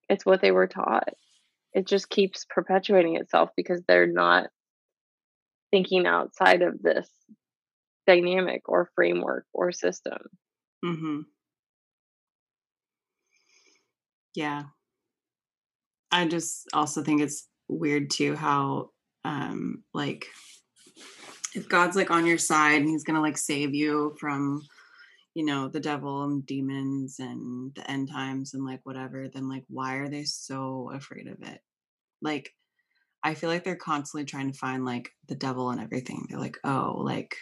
[0.08, 1.08] it's what they were taught.
[1.72, 4.48] It just keeps perpetuating itself because they're not
[5.70, 7.08] thinking outside of this
[8.06, 10.18] dynamic or framework or system.
[10.84, 11.20] Mm-hmm.
[14.34, 14.64] Yeah.
[16.10, 17.48] I just also think it's
[17.78, 18.90] weird too how
[19.24, 20.26] um like
[21.54, 24.62] if God's like on your side and he's gonna like save you from
[25.34, 29.64] you know the devil and demons and the end times and like whatever, then like
[29.68, 31.60] why are they so afraid of it?
[32.20, 32.52] Like
[33.22, 36.26] I feel like they're constantly trying to find like the devil and everything.
[36.28, 37.36] They're like, oh, like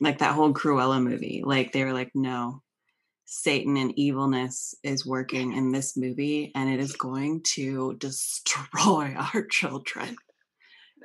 [0.00, 1.42] like that whole Cruella movie.
[1.44, 2.62] Like they were like, no,
[3.32, 9.46] Satan and evilness is working in this movie and it is going to destroy our
[9.46, 10.16] children.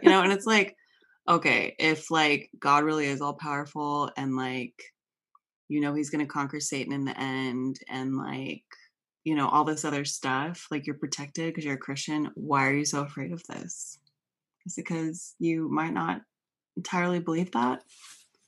[0.02, 0.76] You know, and it's like,
[1.30, 4.74] okay, if like God really is all powerful and like,
[5.68, 8.64] you know, he's going to conquer Satan in the end and like,
[9.24, 12.32] you know, all this other stuff, like you're protected because you're a Christian.
[12.34, 14.00] Why are you so afraid of this?
[14.66, 16.22] Is it because you might not
[16.76, 17.84] entirely believe that?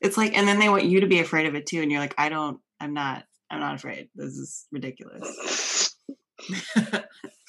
[0.01, 1.84] It's like, and then they want you to be afraid of it too.
[1.84, 4.09] And you're like, I don't, I'm not, I'm not afraid.
[4.15, 5.95] This is ridiculous.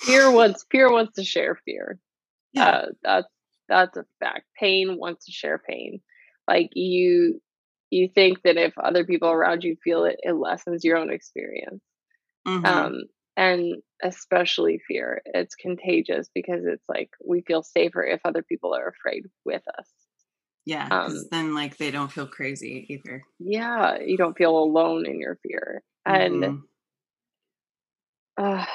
[0.01, 1.99] Fear wants fear wants to share fear.
[2.53, 2.66] yeah.
[2.68, 3.26] Uh, that's
[3.68, 4.46] that's a fact.
[4.59, 6.01] Pain wants to share pain.
[6.46, 7.40] Like you
[7.90, 11.82] you think that if other people around you feel it, it lessens your own experience.
[12.46, 12.66] Mhm.
[12.66, 12.94] Um,
[13.36, 15.20] and especially fear.
[15.26, 19.88] It's contagious because it's like we feel safer if other people are afraid with us.
[20.69, 20.89] Yeah.
[20.91, 23.23] um, then like they don't feel crazy either.
[23.39, 25.83] Yeah, you don't feel alone in your fear.
[26.05, 26.62] And Mhm.
[28.37, 28.66] uh,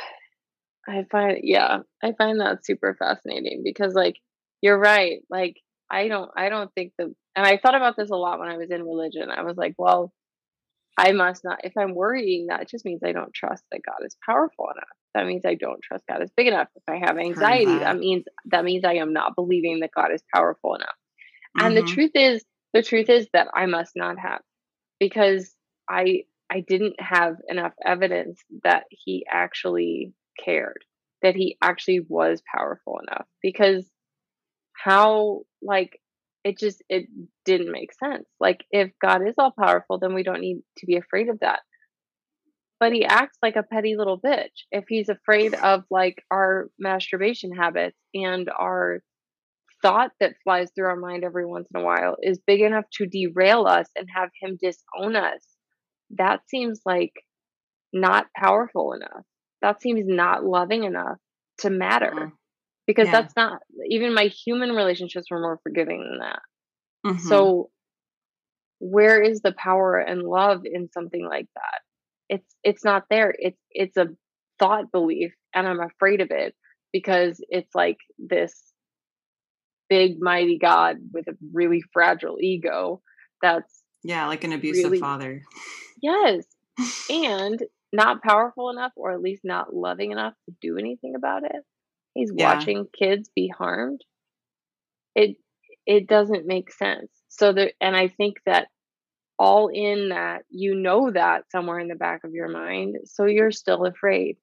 [0.88, 4.16] I find, yeah, I find that super fascinating because, like,
[4.62, 5.22] you're right.
[5.30, 5.56] Like,
[5.90, 8.58] I don't, I don't think the, and I thought about this a lot when I
[8.58, 9.30] was in religion.
[9.30, 10.12] I was like, well,
[10.98, 14.18] I must not, if I'm worrying, that just means I don't trust that God is
[14.26, 14.98] powerful enough.
[15.14, 16.68] That means I don't trust God is big enough.
[16.76, 17.98] If I have anxiety, that.
[17.98, 20.96] means, that means I am not believing that God is powerful enough.
[21.60, 21.88] And the Mhm.
[21.88, 22.44] truth is,
[22.74, 24.42] the truth is that I must not have
[25.00, 25.56] because
[25.90, 30.84] I I didn't have enough evidence that he actually cared,
[31.22, 33.28] that he actually was powerful enough.
[33.42, 33.90] Because
[34.74, 36.00] how like
[36.44, 37.08] it just it
[37.46, 38.28] didn't make sense.
[38.40, 41.62] Like if God is all powerful, then we don't need to be afraid of that.
[42.80, 44.66] But he acts like a petty little bitch.
[44.72, 49.02] If he's afraid of like our masturbation habits and our
[49.84, 53.08] thought that flies through our mind every once in a while is big enough to
[53.08, 55.46] derail us and have him disown us,
[56.12, 57.14] that seems like
[57.94, 59.26] not powerful enough.
[59.62, 61.20] That seems not loving enough
[61.60, 62.12] to matter.
[62.12, 62.38] Mhm.
[62.88, 63.22] Because Yeah.
[63.22, 66.42] that's not even my human relationships were more forgiving than that.
[67.06, 67.20] Mhm.
[67.20, 67.72] So
[68.80, 71.82] where is the power and love in something like that?
[72.30, 73.36] it's it's not there.
[73.38, 74.08] It's it's a
[74.60, 76.56] thought belief and I'm afraid of it
[76.92, 78.73] because it's like this
[79.94, 83.02] big mighty god with a really fragile ego
[83.42, 85.42] that's yeah, like an abusive really- father.
[86.02, 86.46] yes
[87.10, 91.62] and not powerful enough or at least not loving enough to do anything about it.
[92.16, 92.56] He's Yeah.
[92.56, 94.02] watching kids be harmed.
[95.16, 95.38] It
[95.86, 97.12] it doesn't make sense.
[97.30, 98.68] So there and I think that
[99.38, 103.52] all in that you know that somewhere in the back of your mind, so you're
[103.52, 104.38] still afraid.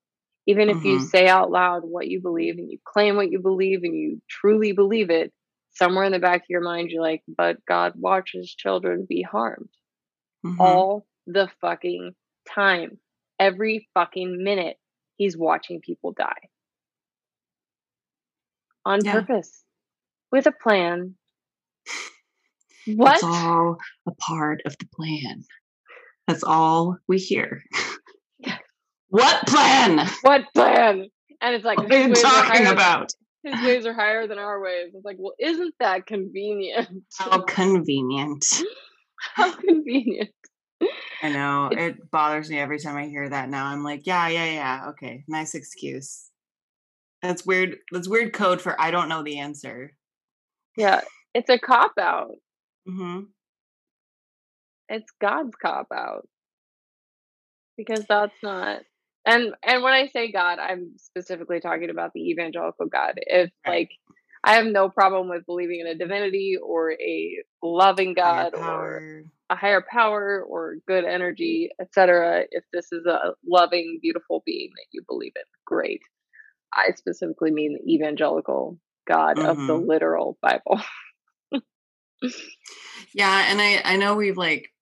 [0.46, 1.02] Even if you Mhm.
[1.06, 4.72] say out loud what you believe and you claim what you believe and you truly
[4.72, 5.32] believe it,
[5.72, 9.68] somewhere in the back of your mind you're like, but God watches children be harmed
[10.44, 10.58] Mhm.
[10.58, 12.14] all the fucking
[12.48, 12.98] time.
[13.38, 14.78] Every fucking minute,
[15.16, 16.48] he's watching people die
[18.84, 19.12] on Yeah.
[19.12, 19.64] purpose
[20.30, 21.16] with a plan.
[22.86, 23.14] What?
[23.14, 25.44] It's all a part of the plan.
[26.26, 27.62] That's all we hear.
[29.08, 30.08] what plan?
[30.22, 31.08] What plan?
[31.40, 33.12] And it's like, What are you talking about?
[33.42, 34.94] His waves are higher than our waves.
[34.94, 36.88] It's like, well, isn't that convenient?
[37.18, 38.44] How convenient.
[39.34, 40.30] How convenient.
[41.22, 41.68] I know.
[41.72, 43.66] It- It bothers me every time I hear that now.
[43.66, 44.86] I'm like, yeah, yeah, yeah.
[44.90, 45.24] Okay.
[45.28, 46.28] Nice excuse.
[47.22, 47.76] That's weird.
[47.92, 49.94] That's weird code for I don't know the answer.
[50.76, 51.02] Yeah,
[51.34, 52.32] it's a cop out.
[52.88, 53.24] Mm-hmm.
[54.88, 56.26] it's God's cop out
[57.76, 58.80] because that's not
[59.26, 63.14] and and when I say God, I'm specifically talking about the evangelical God.
[63.18, 63.90] If like
[64.44, 69.02] I have no problem with believing in a divinity or a loving God or
[69.50, 72.44] a higher power or good energy, etc.
[72.50, 76.00] If this is a loving, beautiful being that you believe in, great.
[76.74, 79.86] I specifically mean the evangelical God of the Mhm.
[79.86, 80.80] literal Bible.
[83.14, 84.72] Yeah, and I I know we've like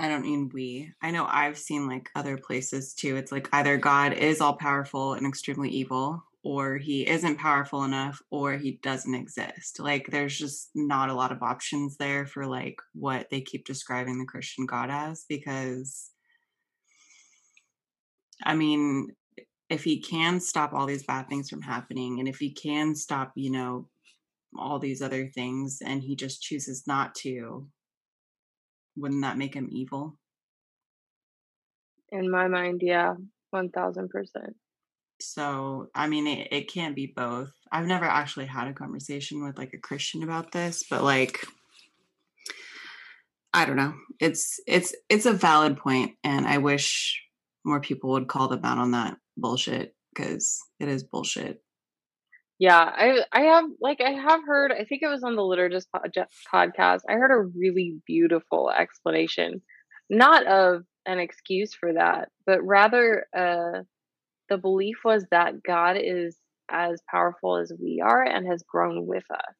[0.00, 0.94] I don't mean we.
[1.02, 3.16] I know I've seen like other places too.
[3.16, 8.22] It's like either God is all powerful and extremely evil or he isn't powerful enough
[8.30, 9.78] or he doesn't exist.
[9.78, 14.18] Like there's just not a lot of options there for like what they keep describing
[14.18, 16.08] the Christian God as because
[18.42, 19.08] I mean
[19.68, 23.32] if he can stop all these bad things from happening and if he can stop,
[23.34, 23.86] you know,
[24.58, 27.66] all these other things and he just chooses not to
[28.96, 30.18] wouldn't that make him evil?
[32.10, 33.14] In my mind, yeah,
[33.50, 34.56] one thousand percent.
[35.20, 37.52] so i mean it, it can't be both.
[37.72, 41.44] I've never actually had a conversation with like a christian about this but like
[43.52, 43.94] i don't know.
[44.18, 47.22] It's it's it's a valid point and i wish
[47.64, 51.62] more people would call them out on that bullshit because it is bullshit
[52.60, 54.72] Yeah, I I have like I have heard.
[54.72, 55.86] I think it was on the Liturgist
[56.54, 57.02] podcast.
[57.08, 59.62] I heard a really beautiful explanation,
[60.10, 63.82] not of an excuse for that, but rather uh,
[64.48, 66.36] the belief was that God is
[66.70, 69.56] as powerful as we are and has grown with us.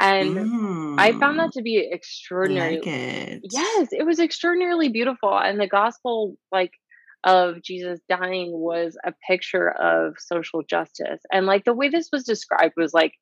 [0.00, 0.50] And
[0.98, 2.80] I found Mm, that to be extraordinary.
[2.80, 5.36] like it Yes, it was extraordinarily beautiful.
[5.38, 6.72] And the gospel, like,
[7.24, 11.20] of Jesus dying was a picture of social justice.
[11.32, 13.12] And, like, the way this was described was like,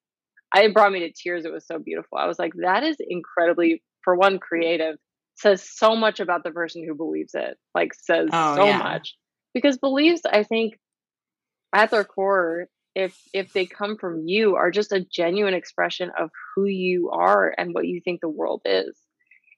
[0.53, 1.45] I it brought me to tears.
[1.45, 2.19] It was so beautiful.
[2.19, 4.97] I was like, that is incredibly, for one, creative,
[5.37, 8.79] says so much about the person who believes it, like, says Oh, so yeah.
[8.79, 9.15] much.
[9.53, 10.79] Because beliefs, I think,
[11.73, 16.31] at their core, if if they come from you, are just a genuine expression of
[16.55, 18.97] who you are and what you think the world is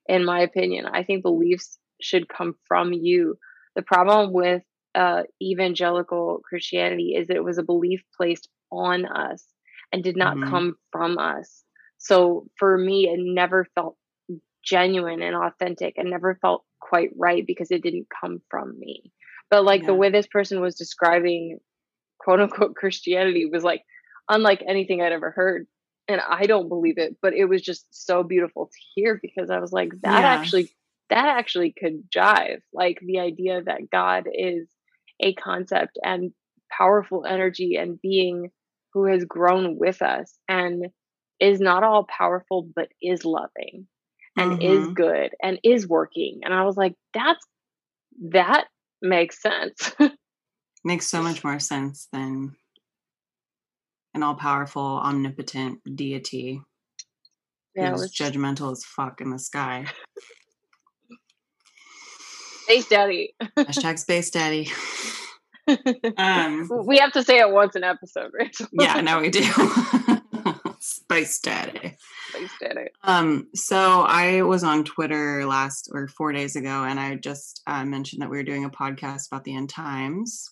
[0.09, 0.87] in my opinion.
[0.87, 3.37] I think beliefs should come from you.
[3.77, 4.65] The problem with
[4.95, 9.45] uh, evangelical Christianity is that it was a belief placed on us
[9.93, 10.51] and did not Mhm.
[10.51, 11.65] come from us.
[11.99, 13.97] So for me, it never felt
[14.65, 19.13] genuine and authentic and never felt quite right because it didn't come from me.
[19.51, 21.59] But like the way this person was describing
[22.19, 23.83] quote unquote Christianity was like
[24.29, 25.67] unlike anything I'd ever heard.
[26.09, 29.59] And I don't believe it, but it was just so beautiful to hear because I
[29.61, 30.33] was like, that Yeah.
[30.33, 30.71] actually,
[31.11, 32.61] that actually could jive.
[32.73, 34.69] Like the idea that God is
[35.21, 36.33] a concept and
[36.71, 38.51] powerful energy and being
[38.93, 40.87] who has grown with us and
[41.39, 43.87] is not all powerful, but is loving
[44.37, 44.95] and is Mhm.
[44.95, 46.41] good and is working.
[46.45, 47.47] And I was like, that's,
[48.31, 48.67] that
[49.03, 49.93] makes sense.
[50.85, 52.57] makes so much more sense than
[54.15, 56.63] an all-powerful omnipotent deity
[57.75, 59.85] yeah, who's was judgmental as fuck in the sky
[62.67, 63.35] Space Daddy.
[63.57, 64.69] hashtag space daddy
[66.19, 68.55] um we have to say it once an episode, right?
[68.73, 69.43] yeah now we do
[70.81, 71.97] space daddy
[72.31, 72.89] Space Daddy.
[73.05, 77.85] Um, so I was on Twitter last or four days ago, and I just uh,
[77.85, 80.51] mentioned that we were doing a podcast about the end times,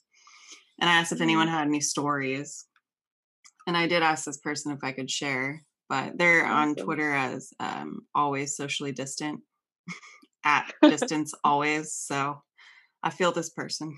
[0.80, 1.56] and I asked if anyone Mm-hmm.
[1.56, 2.64] had any stories,
[3.66, 7.50] and I did ask this person if I could share, but they're on Twitter as
[7.60, 9.40] um, always socially distant,
[10.44, 11.92] at distance always.
[11.92, 12.42] So
[13.02, 13.96] I feel this person.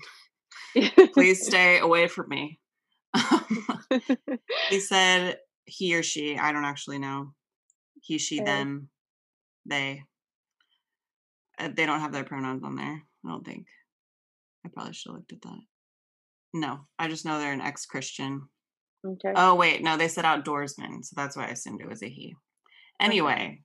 [1.13, 2.59] Please stay away from me.
[4.69, 7.33] he said he or she, I don't actually know.
[8.01, 8.89] He, she, them,
[9.65, 10.03] they.
[11.59, 13.03] Uh, they don't have their pronouns on there.
[13.25, 13.65] I don't think.
[14.65, 15.59] I probably should have looked at that.
[16.53, 18.47] No, I just know they're an ex Christian.
[19.05, 19.33] okay.
[19.35, 19.83] Oh, wait.
[19.83, 21.03] No, they said outdoorsman.
[21.03, 22.35] So that's why I assumed it was a he.
[22.99, 23.61] Anyway,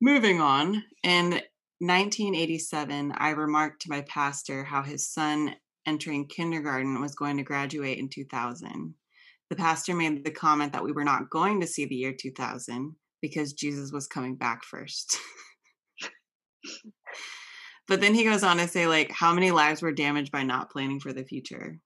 [0.00, 0.82] moving on.
[1.02, 1.40] In
[1.80, 5.54] 1987, I remarked to my pastor how his son
[5.86, 8.94] entering kindergarten was going to graduate in 2000.
[9.48, 12.94] The pastor made the comment that we were not going to see the year 2000
[13.22, 15.18] because Jesus was coming back first.
[17.88, 20.70] but then he goes on to say, like, how many lives were damaged by not
[20.70, 21.78] planning for the future?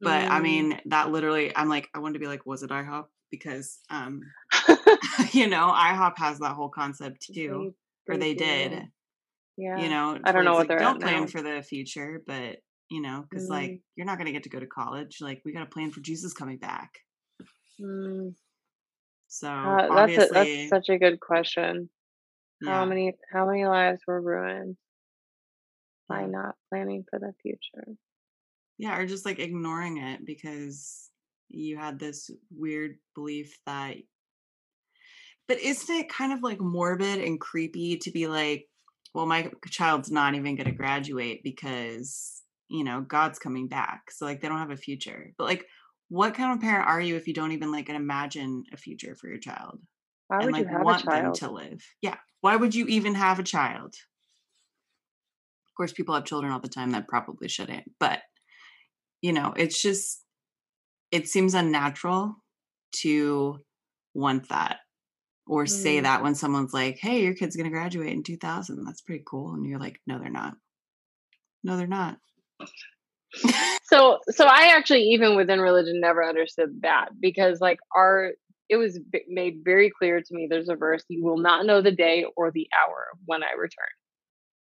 [0.00, 0.42] But I Mm.
[0.42, 3.06] mean, that literally, I'm like, I wanted to be like, was it IHOP?
[3.30, 4.22] Because, um,
[5.32, 7.72] you know, IHOP has that whole concept too,
[8.08, 8.40] or they do.
[8.40, 8.88] did.
[9.56, 9.78] Yeah.
[9.78, 11.26] You know, I don't know what like, don't plan now.
[11.26, 12.56] for the future, but
[12.90, 13.50] you know, because Mm.
[13.50, 15.18] like you're not gonna get to go to college.
[15.20, 16.90] Like we got to plan for Jesus coming back.
[17.80, 18.34] Mm,
[19.28, 21.88] So uh, that's a, that's such a good question.
[22.64, 24.76] How many how many lives were ruined
[26.08, 27.96] by not planning for the future?
[28.78, 31.10] yeah, or just like ignoring it because
[31.48, 33.96] you had this weird belief that.
[35.48, 38.66] But isn't it kind of like morbid and creepy to be like,
[39.14, 44.24] well, my child's not even going to graduate because you know God's coming back, so
[44.24, 45.32] like they don't have a future.
[45.36, 45.66] But like,
[46.08, 49.28] what kind of parent are you if you don't even like imagine a future for
[49.28, 49.78] your child?
[50.28, 51.82] Why and like you have want a them to live.
[52.00, 52.16] Yeah.
[52.40, 53.94] Why would you even have a child?
[55.66, 58.20] Of course, people have children all the time that probably shouldn't, but
[59.20, 60.24] you know, it's just,
[61.10, 62.36] it seems unnatural
[63.00, 63.58] to
[64.14, 64.78] want that
[65.46, 66.02] or say Mm.
[66.04, 68.84] that when someone's like, hey, your kid's going to graduate in 2000.
[68.84, 69.54] That's pretty cool.
[69.54, 70.56] And you're like, no, they're not.
[71.64, 72.18] No, they're not.
[73.84, 78.32] so so i actually even within religion never understood that because like our
[78.68, 81.80] it was b- made very clear to me there's a verse you will not know
[81.80, 83.86] the day or the hour when i return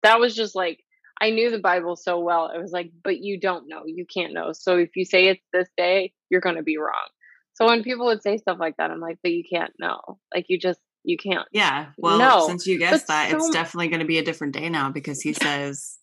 [0.02, 0.80] that was just like
[1.20, 4.34] i knew the bible so well it was like but you don't know you can't
[4.34, 7.10] know so if you say it's this day you're going to be wrong
[7.54, 10.00] so when people would say stuff like that i'm like but you can't know
[10.34, 11.88] like you just you can't Yeah.
[11.98, 14.54] Well, No, since you guessed but that, it's so- definitely going to be a different
[14.54, 15.98] day now because he says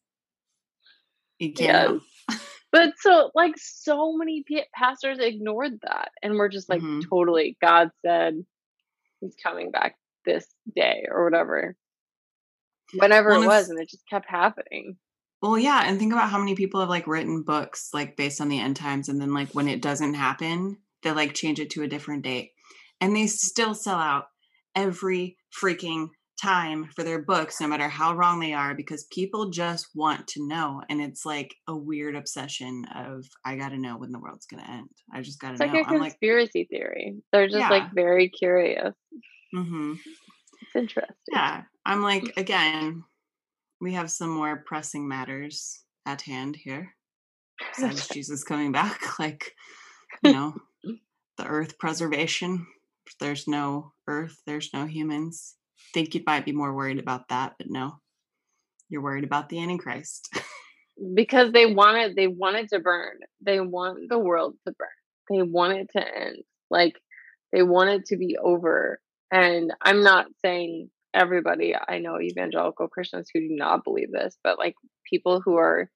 [1.39, 2.37] you can't know.
[2.73, 7.03] But so, like, so many pa- pastors ignored that, and we're just like, Mhm.
[7.09, 7.57] totally.
[7.61, 8.45] God said
[9.21, 9.97] He's coming back
[10.27, 10.47] this
[10.77, 11.75] day or whatever,
[12.95, 14.97] whenever Well, it was, and it just kept happening.
[15.43, 18.49] Well, yeah, and think about how many people have like written books like based on
[18.51, 21.83] the end times, and then like when it doesn't happen, they like change it to
[21.83, 22.51] a different date,
[23.01, 24.27] and they still sell out
[24.75, 26.09] every freaking
[26.41, 30.47] time for their books, no matter how wrong they are, because people just want to
[30.49, 34.47] know, and it's like a weird obsession of I got to know when the world's
[34.47, 34.89] gonna end.
[35.13, 35.81] I just got to It's like know.
[35.81, 37.17] a I'm like, conspiracy theory.
[37.33, 37.69] They're just Yeah.
[37.71, 38.95] like very curious.
[39.55, 39.95] Mm-hmm.
[40.63, 41.15] It's interesting.
[41.33, 43.05] yeah, I'm like again,
[43.81, 46.95] we have some more pressing matters at hand here.
[47.77, 49.53] besides Jesus coming back, like
[50.23, 50.55] you know,
[51.41, 52.67] the earth preservation.
[53.19, 55.57] There's no earth, there's no humans.
[55.95, 57.99] Think you might be more worried about that, but no.
[58.89, 60.29] You're worried about the Antichrist.
[61.15, 64.89] because they want it they want it to burn they want the world to burn
[65.31, 66.37] they want it to end
[66.69, 67.01] like
[67.53, 69.01] they want it to be over
[69.33, 74.59] and i'm not saying everybody i know evangelical christians who do not believe this but
[74.59, 74.75] like
[75.09, 75.89] people who are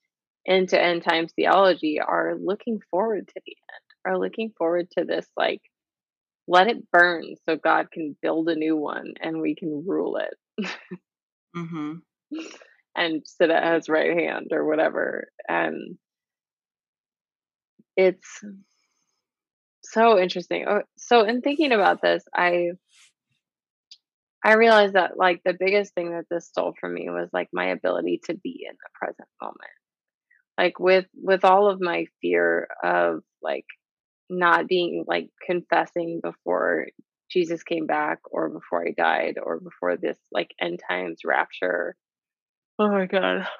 [0.47, 5.26] into end times theology are looking forward to the end are looking forward to this
[5.36, 5.61] like
[6.46, 10.68] let it burn so god can build a new one and we can rule it
[11.55, 11.94] hmm
[12.96, 15.28] and sit at his right hand or whatever.
[15.48, 15.96] And
[17.96, 18.40] it's
[19.82, 20.64] so interesting.
[20.68, 22.72] Oh, So in thinking about this, I
[24.44, 27.66] I realized that like the biggest thing that this stole from me was like my
[27.66, 29.59] ability to be in the present moment.
[30.59, 33.66] Like with with all of my fear of like
[34.31, 36.87] not being like confessing before
[37.31, 41.97] Jesus came back or before I died or before this like end times rapture.
[42.79, 43.47] Oh my god.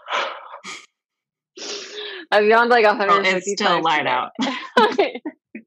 [2.31, 4.31] I've yawned like a 150 it's still light out.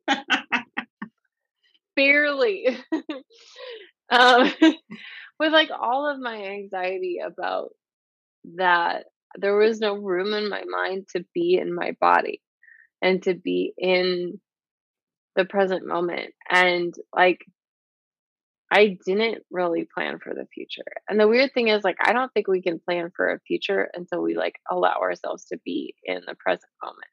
[1.95, 2.68] Barely.
[4.10, 4.52] um,
[5.39, 7.70] with like all of my anxiety about
[8.56, 12.41] that, there was no room in my mind to be in my body
[13.02, 14.39] and to be in
[15.38, 16.33] the present moment.
[16.51, 17.45] And like,
[18.71, 20.83] I didn't really plan for the future.
[21.09, 23.89] And the weird thing is, like, I don't think we can plan for a future
[23.93, 27.07] until we like allow ourselves to be in the present moment.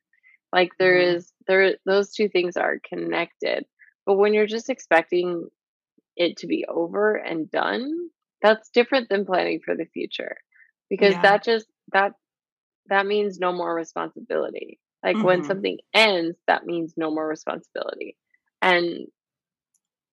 [0.52, 1.16] Like, there Mhm.
[1.16, 3.66] is, there, those two things are connected.
[4.06, 5.48] But when you're just expecting
[6.16, 7.92] it to be over and done,
[8.42, 10.36] that's different than planning for the future
[10.90, 11.22] because Yeah.
[11.22, 12.14] that just, that,
[12.88, 14.80] that means no more responsibility.
[15.04, 15.44] Like, when Mhm.
[15.44, 18.16] something ends, that means no more responsibility.
[18.62, 19.08] And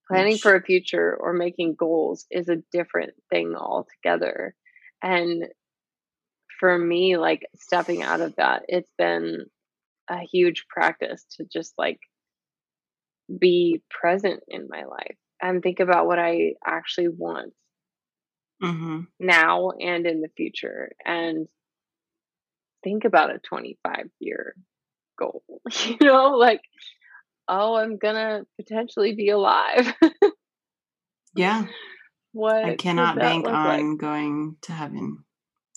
[0.08, 4.54] planning Which for a future or making goals is a different thing altogether.
[5.02, 5.46] And
[6.60, 9.46] for me, like stepping out of that, it's been
[10.08, 12.00] a huge practice to just like
[13.38, 17.54] be present in my life and think about what I actually want
[18.60, 19.06] Mhm.
[19.20, 21.48] now and in the future and
[22.84, 24.54] think about a 25 year
[25.18, 25.42] goal.
[25.86, 26.60] You know, like,
[27.48, 29.92] oh, I'm gonna potentially be alive.
[31.34, 31.64] Yeah.
[32.32, 33.80] what I cannot bank look like?
[33.80, 35.24] on going to heaven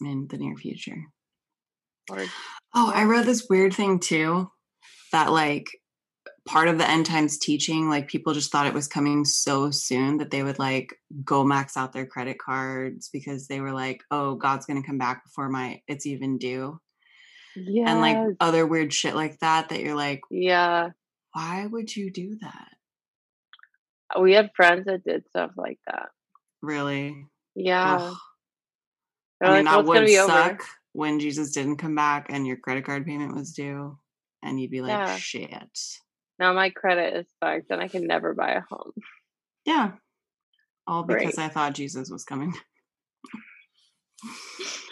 [0.01, 0.97] in the near future.
[2.11, 2.25] Or
[2.73, 4.51] Oh, I read this weird thing too
[5.13, 5.67] that like
[6.45, 10.17] part of the end times teaching, like people just thought it was coming so soon
[10.17, 14.35] that they would like go max out their credit cards because they were like, oh,
[14.35, 16.79] God's going to come back before my it's even due.
[17.55, 20.89] And like other weird shit like that that you're like, Yeah.
[21.33, 22.69] why would you do that?
[24.15, 26.09] Uh, we had friends that did stuff like that.
[26.61, 27.25] Really?
[27.55, 27.97] Yeah.
[28.01, 28.17] Ugh.
[29.41, 30.31] I mean, like, that would be over.
[30.31, 33.97] suck when Jesus didn't come back and your credit card payment was due
[34.43, 35.15] and you'd be like, Yeah.
[35.17, 35.79] shit.
[36.39, 38.91] Now my credit is fucked and I can never buy a home.
[39.65, 39.91] Yeah.
[40.87, 41.39] All because Great.
[41.39, 42.53] I thought Jesus was coming.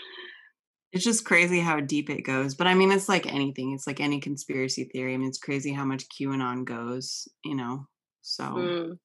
[0.93, 2.55] It's just crazy how deep it goes.
[2.55, 3.73] But I mean, it's like anything.
[3.73, 5.15] It's like any conspiracy theory.
[5.15, 7.87] I mean, it's crazy how much QAnon goes, you know?
[8.21, 8.99] So, Mm.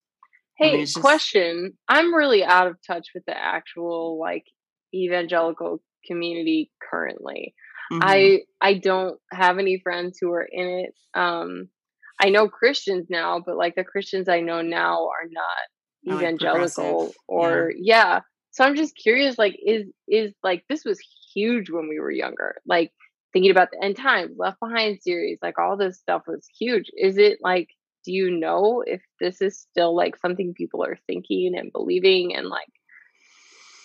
[0.61, 1.79] I mean, Hey, just, question.
[1.89, 4.45] I'm really out of touch with the actual like
[4.95, 7.55] evangelical community currently.
[7.93, 8.01] mhm.
[8.03, 10.95] I I don't have any friends who are in it.
[11.19, 11.69] Um
[12.21, 16.23] I know Christians now, but like the Christians I know now are not Are, like
[16.23, 17.13] evangelical Yeah.
[17.29, 18.21] or yeah.
[18.51, 20.99] So I'm just curious like is is like this was
[21.39, 22.57] huge when we were younger.
[22.67, 22.93] Like
[23.33, 26.91] thinking about the end times, Left Behind series, like all this stuff was huge.
[26.97, 27.69] Is it like
[28.05, 32.47] do you know if this is still like something people are thinking and believing and
[32.47, 32.73] like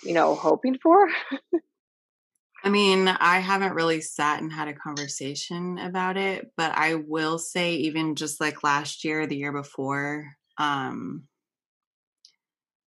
[0.03, 1.07] you know hoping for?
[2.65, 7.37] I mean, I haven't really sat and had a conversation about it, but I will
[7.37, 10.27] say, even just like last year, the year before,
[10.57, 11.27] um,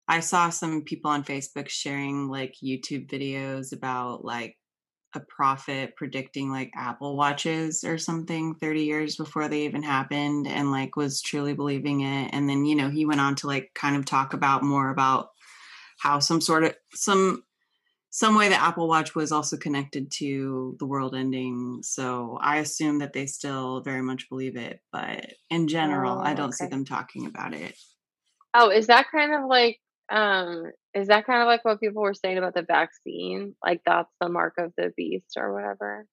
[0.10, 4.58] I saw some people on Facebook sharing like YouTube videos about like
[5.14, 10.72] a prophet predicting like Apple watches or something 30 years before they even happened and
[10.72, 12.32] like was truly believing it.
[12.34, 15.30] And then, you know, he went on to like kind of talk about more about
[16.00, 17.44] how some sort of some
[18.12, 21.82] some way the Apple Watch was also connected to the world ending.
[21.84, 26.36] So I assume that they still very much believe it, but in general, I Oh,
[26.36, 27.76] don't see them talking about it.
[28.56, 29.80] Oh, is that kind of like
[30.12, 33.56] um is that kind of like what people were saying about the vaccine?
[33.64, 36.08] Like that's the mark of the beast or whatever?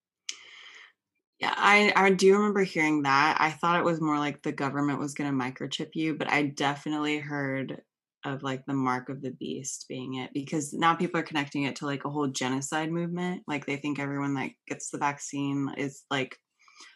[1.40, 3.36] Yeah, I I do remember hearing that.
[3.40, 6.44] I thought it was more like the government was going to microchip you, but I
[6.46, 7.82] definitely heard
[8.24, 11.76] of like the mark of the beast being it because now people are connecting it
[11.76, 13.42] to like a whole genocide movement.
[13.46, 16.36] Like they think everyone that gets the vaccine is like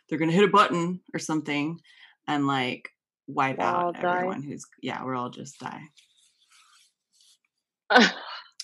[0.09, 1.79] they're going to hit a button or something
[2.27, 2.89] and like
[3.27, 4.15] wipe We'll out die.
[4.15, 5.83] everyone who's yeah, we're all just die.
[7.91, 8.13] I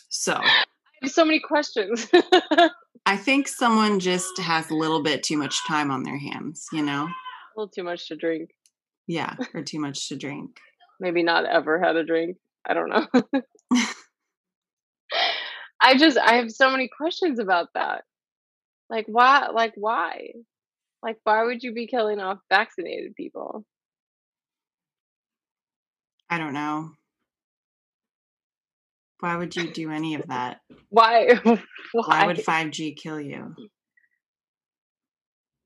[0.09, 0.35] So,
[1.03, 2.09] have so many questions.
[3.07, 6.83] I think someone just has a little bit too much time on their hands, you
[6.83, 7.05] know?
[7.05, 7.11] a
[7.57, 8.51] little too much to drink.
[9.07, 10.59] Yeah, or too much to drink.
[11.01, 12.37] Maybe not ever had a drink.
[12.69, 13.07] I don't know.
[15.81, 18.03] I just I have so many questions about that.
[18.91, 20.33] Like why like why?
[21.03, 23.65] Like why would you be killing off vaccinated people?
[26.29, 26.91] I don't know.
[29.21, 30.61] Why would you do any of that?
[30.91, 31.63] Why Why
[31.93, 32.27] why?
[32.27, 33.55] would 5G kill you?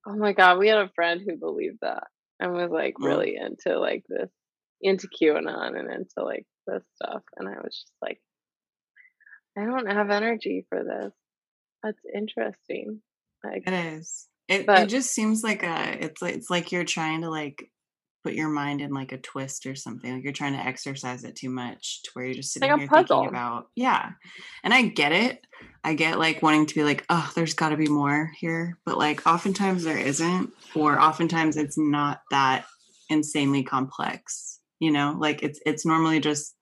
[0.07, 2.05] Oh my god, we had a friend who believed that
[2.39, 4.31] and was like really into like this
[4.81, 7.23] into QAnon and into like this stuff.
[7.37, 8.21] And I was just like,
[9.59, 11.13] I don't have energy for this.
[11.83, 13.03] That's interesting.
[13.45, 14.29] Like It is.
[14.49, 17.71] It it just seems like a it's like it's like you're trying to like
[18.23, 20.15] put your mind in like a twist or something.
[20.15, 22.89] Like you're trying to exercise it too much to where you're just sitting Like here
[22.89, 23.21] puzzle.
[23.21, 24.11] thinking about yeah.
[24.63, 25.47] And I get it.
[25.85, 28.79] I get like wanting to be like, oh, there's gotta be more here.
[28.85, 32.67] But like oftentimes there isn't, or oftentimes it's not that
[33.09, 34.61] insanely complex.
[34.79, 36.55] You know, like it's it's normally just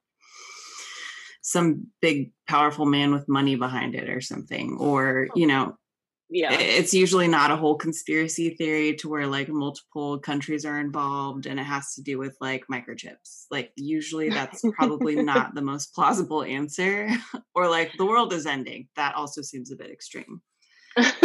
[1.42, 5.48] some big powerful man with money behind it or something or you oh.
[5.48, 5.78] know
[6.30, 6.52] Yeah.
[6.52, 11.58] it's usually not a whole conspiracy theory to where like multiple countries are involved and
[11.58, 13.46] it has to do with like microchips.
[13.50, 17.08] Like usually that's probably not the most plausible answer
[17.54, 18.88] or like the world is ending.
[18.96, 20.42] That also seems a bit extreme.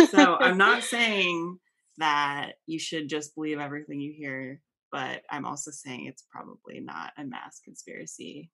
[0.10, 1.58] So i'm not saying
[1.98, 7.12] that you should just believe everything you hear but i'm also saying it's probably not
[7.18, 8.50] a mass conspiracy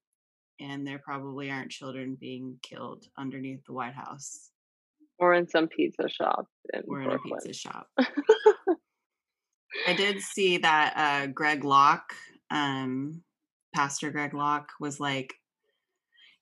[0.60, 4.49] and there probably aren't children being killed underneath the white house
[5.20, 7.88] or in some pizza shop in or in a pizza shop
[9.88, 12.14] I did see that uh, Greg Locke,
[12.50, 13.22] um,
[13.74, 15.34] Pastor Greg Locke, was like,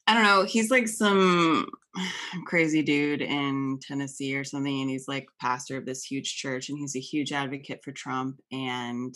[0.08, 1.68] I don't know, he's like some
[2.46, 6.78] crazy dude in Tennessee or something, and he's like pastor of this huge church, and
[6.78, 9.14] he's a huge advocate for Trump, and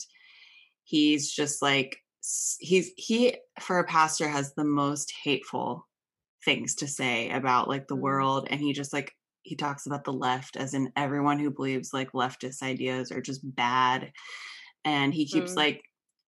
[0.83, 1.97] he's just like
[2.59, 5.87] he's he for a pastor has the most hateful
[6.45, 8.01] things to say about like the Mm.
[8.01, 9.13] world, and he just like
[9.43, 13.41] he talks about the left as in everyone who believes like leftist ideas are just
[13.55, 14.11] bad
[14.85, 15.57] and he keeps Mm.
[15.57, 15.81] like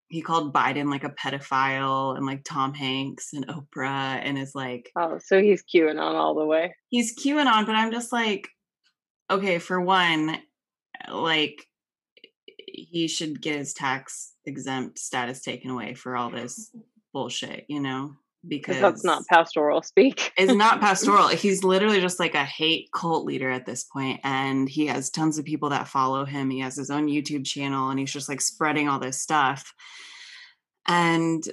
[0.09, 4.91] he called biden like a pedophile and like tom hanks and oprah and is like
[4.95, 6.75] Oh, so he's QAnon all the way.
[6.89, 8.47] he's QAnon, but I'm just like,
[9.31, 10.37] okay, for one,
[11.11, 11.65] like
[12.67, 16.71] he should get his tax exempt status taken away for all this
[17.13, 18.15] bullshit, you know?
[18.45, 20.33] Because that's not pastoral speak.
[20.37, 21.29] it's not pastoral.
[21.29, 25.37] He's literally just like a hate cult leader at this point, and he has tons
[25.37, 26.49] of people that follow him.
[26.49, 29.73] He has his own YouTube channel, and he's just like spreading all this stuff.
[30.87, 31.43] And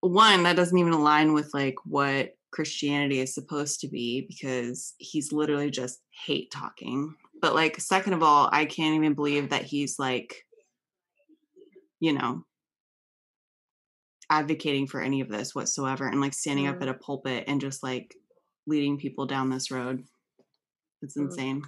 [0.00, 5.32] one, that doesn't even align with like what Christianity is supposed to be because he's
[5.32, 7.14] literally just hate talking.
[7.40, 10.44] But like, second of all, I can't even believe that he's like,
[12.00, 12.44] you know,
[14.30, 16.82] advocating for any of this whatsoever and like standing up Mm.
[16.82, 18.14] at a pulpit and just like
[18.66, 20.04] leading people down this road.
[21.02, 21.22] It's Mm.
[21.22, 21.62] insane.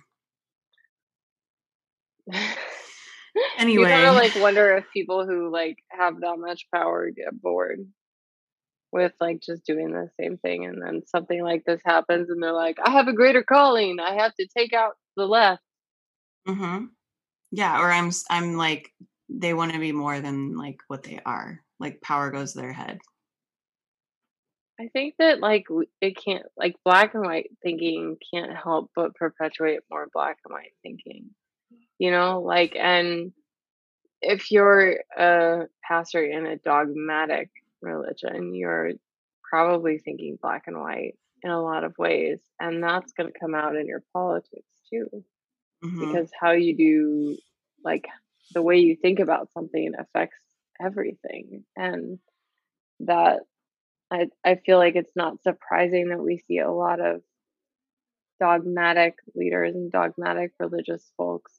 [3.58, 7.40] Anyway, you kind of like wonder if people who like have that much power get
[7.40, 7.86] bored
[8.90, 12.52] with like just doing the same thing, and then something like this happens, and they're
[12.52, 14.00] like, "I have a greater calling.
[14.00, 15.62] I have to take out the left."
[16.48, 16.86] Mm-hmm.
[17.52, 18.92] Yeah, or I'm I'm like
[19.28, 21.60] they want to be more than like what they are.
[21.80, 23.00] Like power goes to their head.
[24.78, 25.66] I think that like
[26.00, 30.74] it can't like black and white thinking can't help but perpetuate more black and white
[30.82, 31.30] thinking.
[31.98, 33.32] You know, like and
[34.22, 37.50] if you're a pastor in a dogmatic
[37.82, 38.92] religion, you're
[39.42, 43.54] probably thinking black and white in a lot of ways, and that's going to come
[43.54, 45.08] out in your politics too,
[45.82, 46.00] Mhm.
[46.00, 47.38] because how you do
[47.84, 48.06] like
[48.52, 50.38] the way you think about something affects
[50.82, 52.18] everything, and
[53.00, 53.40] that
[54.10, 57.22] I I feel like it's not surprising that we see a lot of
[58.40, 61.52] dogmatic leaders and dogmatic religious folks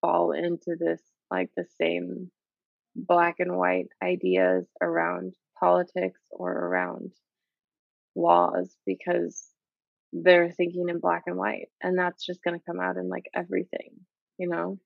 [0.00, 1.00] fall into this
[1.30, 2.30] like the same
[2.94, 7.10] black and white ideas around politics or around
[8.14, 9.48] laws because
[10.12, 13.24] they're thinking in black and white and that's just going to come out in like
[13.34, 13.90] everything
[14.38, 14.78] you know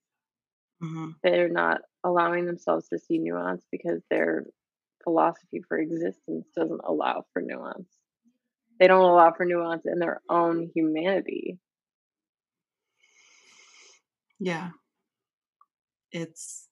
[0.83, 1.14] Mhm.
[1.22, 4.47] they're not allowing themselves to see nuance because their
[5.03, 7.89] philosophy for existence doesn't allow for nuance.
[8.79, 11.59] They don't allow for nuance in their own humanity.
[14.41, 14.70] Yeah.
[16.12, 16.68] It's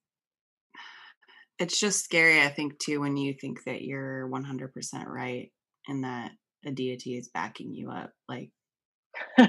[1.58, 5.50] it's just scary I think too when you think that you're 100% right
[5.88, 6.32] and that
[6.64, 8.50] a deity is backing you up like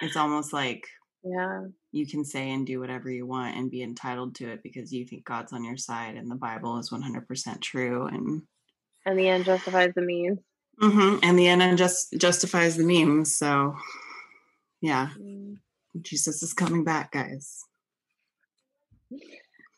[0.00, 0.82] it's almost like
[1.28, 1.64] Yeah.
[1.90, 5.04] you can say and do whatever you want and be entitled to it because you
[5.06, 8.42] think God's on your side and the Bible is 100% true and
[9.04, 10.38] And the end justifies the means.
[10.80, 11.18] Mm-hmm.
[11.24, 13.34] and the end just justifies the means.
[13.34, 13.74] so
[14.80, 15.56] yeah Mm,
[16.02, 17.64] Jesus is coming back guys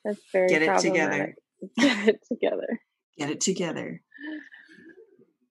[0.04, 1.34] That's very get it together.
[1.78, 2.80] Get it together.
[3.18, 4.02] get it together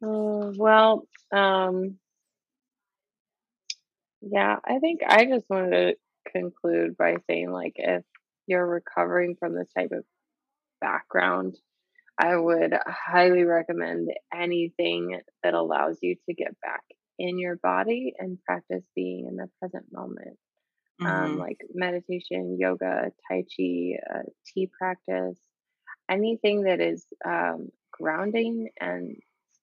[0.03, 1.97] Oh, well, um,
[4.31, 8.03] yeah, I think I just wanted to conclude by saying, like, if
[8.47, 10.03] you're recovering from this type of
[10.81, 11.57] background,
[12.17, 16.83] I would highly recommend anything that allows you to get back
[17.19, 20.37] in your body and practice being in the present moment.
[21.05, 21.37] Um, Mhm.
[21.37, 25.39] like meditation, yoga, tai chi, uh, tea practice.
[26.09, 29.15] anything that is um, grounding and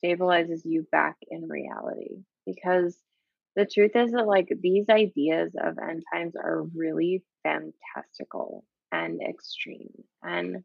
[0.05, 2.17] stabilizes you back in reality.
[2.47, 2.99] Because
[3.57, 9.93] the truth is that, like, these ideas of end times are really fantastical and extreme.
[10.23, 10.65] And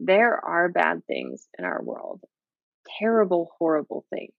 [0.00, 2.22] there are bad things in our world,
[2.98, 4.32] terrible, horrible things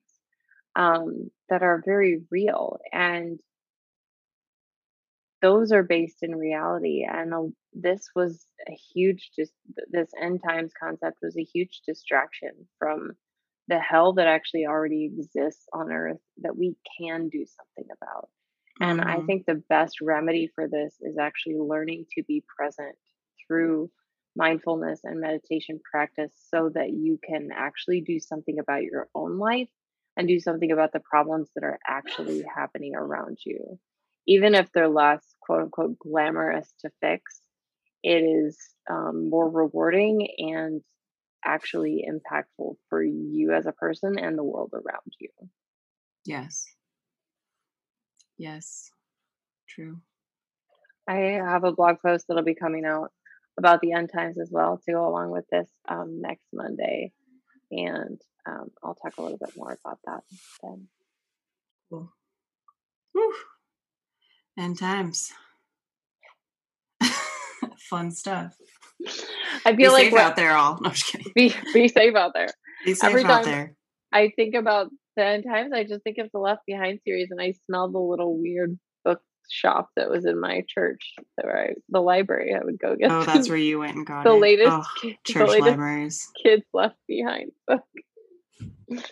[0.76, 2.80] um, that are very real.
[2.92, 3.40] And
[5.42, 7.06] those are based in reality.
[7.10, 9.54] And this was a huge, just
[9.90, 13.12] this end times concept was a huge distraction from
[13.68, 18.30] the hell that actually already exists on earth that we can do something about.
[18.80, 19.10] And mm-hmm.
[19.10, 22.96] I think the best remedy for this is actually learning to be present
[23.48, 23.90] through
[24.36, 29.70] mindfulness and meditation practice so that you can actually do something about your own life
[30.18, 33.80] and do something about the problems that are actually happening around you.
[34.28, 37.40] Even if they're less quote unquote glamorous to fix,
[38.04, 38.58] it is
[38.90, 40.82] um, more rewarding and
[41.46, 45.30] actually impactful for you as a person and the world around you.
[46.26, 46.66] Yes.
[48.38, 48.90] Yes.
[49.68, 50.00] True.
[51.08, 53.12] I have a blog post that'll be coming out
[53.58, 57.12] about the end times as well to go along with this um, next Monday.
[57.72, 60.22] And um, I'll talk a little bit more about that
[60.62, 60.88] then.
[61.90, 62.12] Cool.
[63.14, 63.36] Whew.
[64.58, 65.32] End times.
[67.90, 68.56] Fun stuff.
[69.66, 70.80] I feel be like safe out there, all.
[70.82, 71.32] No, I'm just kidding.
[71.36, 72.50] Be be safe out there.
[72.86, 73.76] Be safe Every out there.
[74.12, 75.74] I think about the end times.
[75.74, 79.22] I just think of the Left Behind series, and I smell the little weird book
[79.50, 82.54] shop that was in my church, where I, the library.
[82.54, 83.12] I would go get.
[83.12, 84.40] Oh, that's where you went and got the it.
[84.40, 86.32] latest oh, kid, church latest libraries.
[86.42, 87.82] Kids left behind book.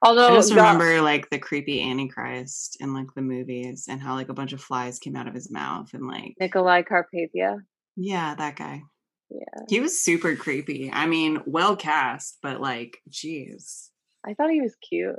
[0.00, 4.28] Although I just remember like the creepy Antichrist in like the movies and how like
[4.28, 7.58] a bunch of flies came out of his mouth and like Nicolae Carpathia.
[7.96, 8.82] Yeah, that guy.
[9.30, 9.64] Yeah.
[9.68, 10.90] He was super creepy.
[10.92, 13.88] I mean, well cast, but like, jeez.
[14.26, 15.16] I thought he was cute.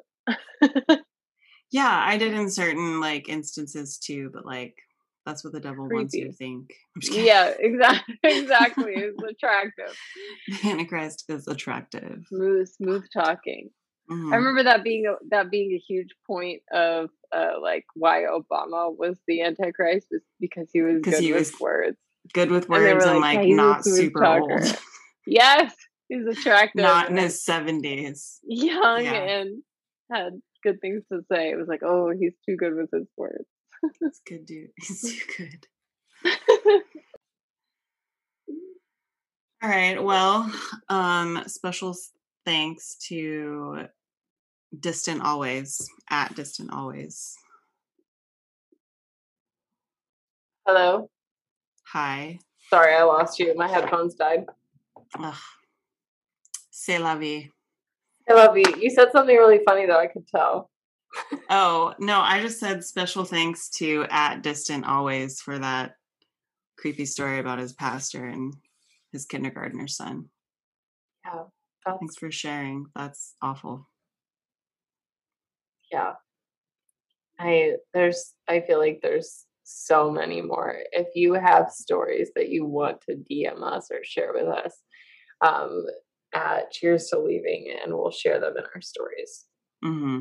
[1.72, 4.76] yeah, I did in certain like instances too, but like
[5.26, 5.96] that's what the devil Creepy.
[5.96, 6.74] wants you to think.
[7.12, 8.16] Yeah, exactly.
[8.24, 8.94] Exactly.
[8.96, 9.96] it's attractive.
[10.48, 12.24] The Antichrist is attractive.
[12.28, 13.70] Smooth, smooth talking.
[14.12, 14.34] Mm-hmm.
[14.34, 18.96] I remember that being a, that being a huge point of uh, like why Obama
[18.98, 21.98] was the Antichrist was because he was good he with was words.
[22.34, 24.62] Good with words and, and like, yeah, not super talker.
[24.62, 24.80] old.
[25.28, 25.74] yes,
[26.08, 26.82] he's attractive.
[26.82, 28.40] Not in his seventies.
[28.44, 29.14] Young yeah.
[29.14, 29.64] and
[30.12, 31.50] had good things to say.
[31.50, 33.46] It was like, oh, he's too good with his words.
[34.02, 34.70] That's good, dude.
[34.78, 35.68] He's too good.
[39.62, 40.02] All right.
[40.02, 40.52] Well,
[40.90, 41.96] um, special
[42.46, 43.88] thanks to
[44.78, 47.36] Distant Always at Distant Always.
[50.66, 51.10] Hello.
[51.94, 52.40] Hi.
[52.70, 53.56] Sorry, I lost you.
[53.56, 54.46] My headphones died.
[55.18, 55.36] Ugh.
[56.70, 57.50] C'est la vie.
[58.30, 58.66] I love you.
[58.80, 60.70] You said something really funny though, I could tell.
[61.50, 65.96] oh, no, I just said special thanks to at distant always for that
[66.78, 68.54] creepy story about his pastor and
[69.12, 70.30] his kindergartner son.
[71.26, 71.44] Yeah.
[72.00, 72.86] Thanks for sharing.
[72.96, 73.88] That's awful.
[75.92, 76.14] Yeah.
[77.40, 80.76] I there's I feel like there's so many more.
[80.92, 84.74] If you have stories that you want to DM us or share with us,
[85.46, 85.86] um,
[86.34, 89.46] at Cheers to Leaving, and we'll share them in our stories.
[89.84, 90.20] Mm-hmm.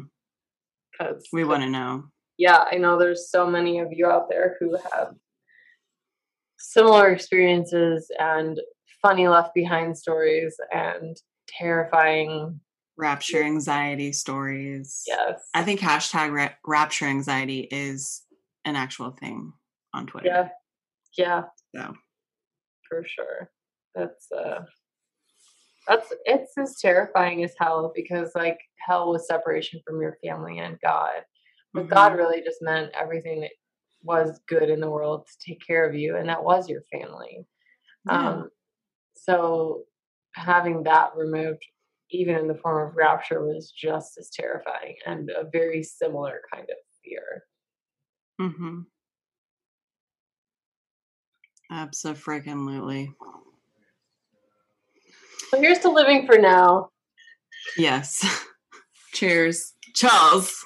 [0.93, 2.05] Because we want to know.
[2.39, 5.15] Yeah, I know there's so many of you out there who have
[6.59, 8.59] similar experiences and
[9.03, 11.17] funny left behind stories and
[11.49, 12.61] terrifying
[12.97, 15.05] rapture anxiety stories.
[15.07, 15.41] Yes.
[15.55, 18.23] I think hashtag ra- rapture anxiety is
[18.69, 19.53] an actual thing
[19.95, 20.29] on Twitter.
[20.29, 20.49] Yeah.
[21.17, 21.43] Yeah.
[21.75, 21.95] So
[22.89, 23.51] for sure.
[23.95, 24.61] That's uh
[25.87, 30.79] that's it's as terrifying as hell because like hell was separation from your family and
[30.85, 31.23] God.
[31.73, 31.95] But mm-hmm.
[31.95, 33.51] God really just meant everything that
[34.03, 37.47] was good in the world to take care of you, and that was your family.
[38.07, 38.29] Yeah.
[38.29, 38.49] Um,
[39.15, 39.83] so
[40.35, 41.65] having that removed,
[42.11, 46.65] even in the form of rapture, was just as terrifying and a very similar kind
[46.71, 47.45] of fear.
[48.41, 48.81] Mm-hmm.
[51.71, 53.13] Absolutely.
[55.51, 56.91] So here's to living for now.
[57.77, 58.25] Yes.
[59.13, 59.75] Cheers.
[59.95, 60.65] Charles.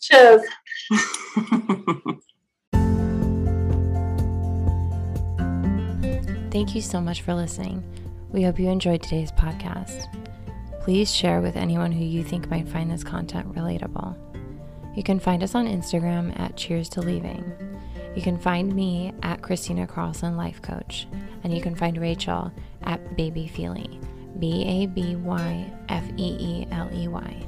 [0.00, 0.42] Cheers.
[6.50, 7.82] Thank you so much for listening.
[8.30, 10.06] We hope you enjoyed today's podcast.
[10.82, 14.16] Please share with anyone who you think might find this content relatable.
[14.94, 17.52] You can find us on Instagram at Cheers to Leaving.
[18.14, 21.08] You can find me at Christina Carlson Life Coach,
[21.42, 22.52] and you can find Rachel
[22.84, 24.00] at Baby Feeley.
[24.38, 27.46] B A B Y F E E L E Y.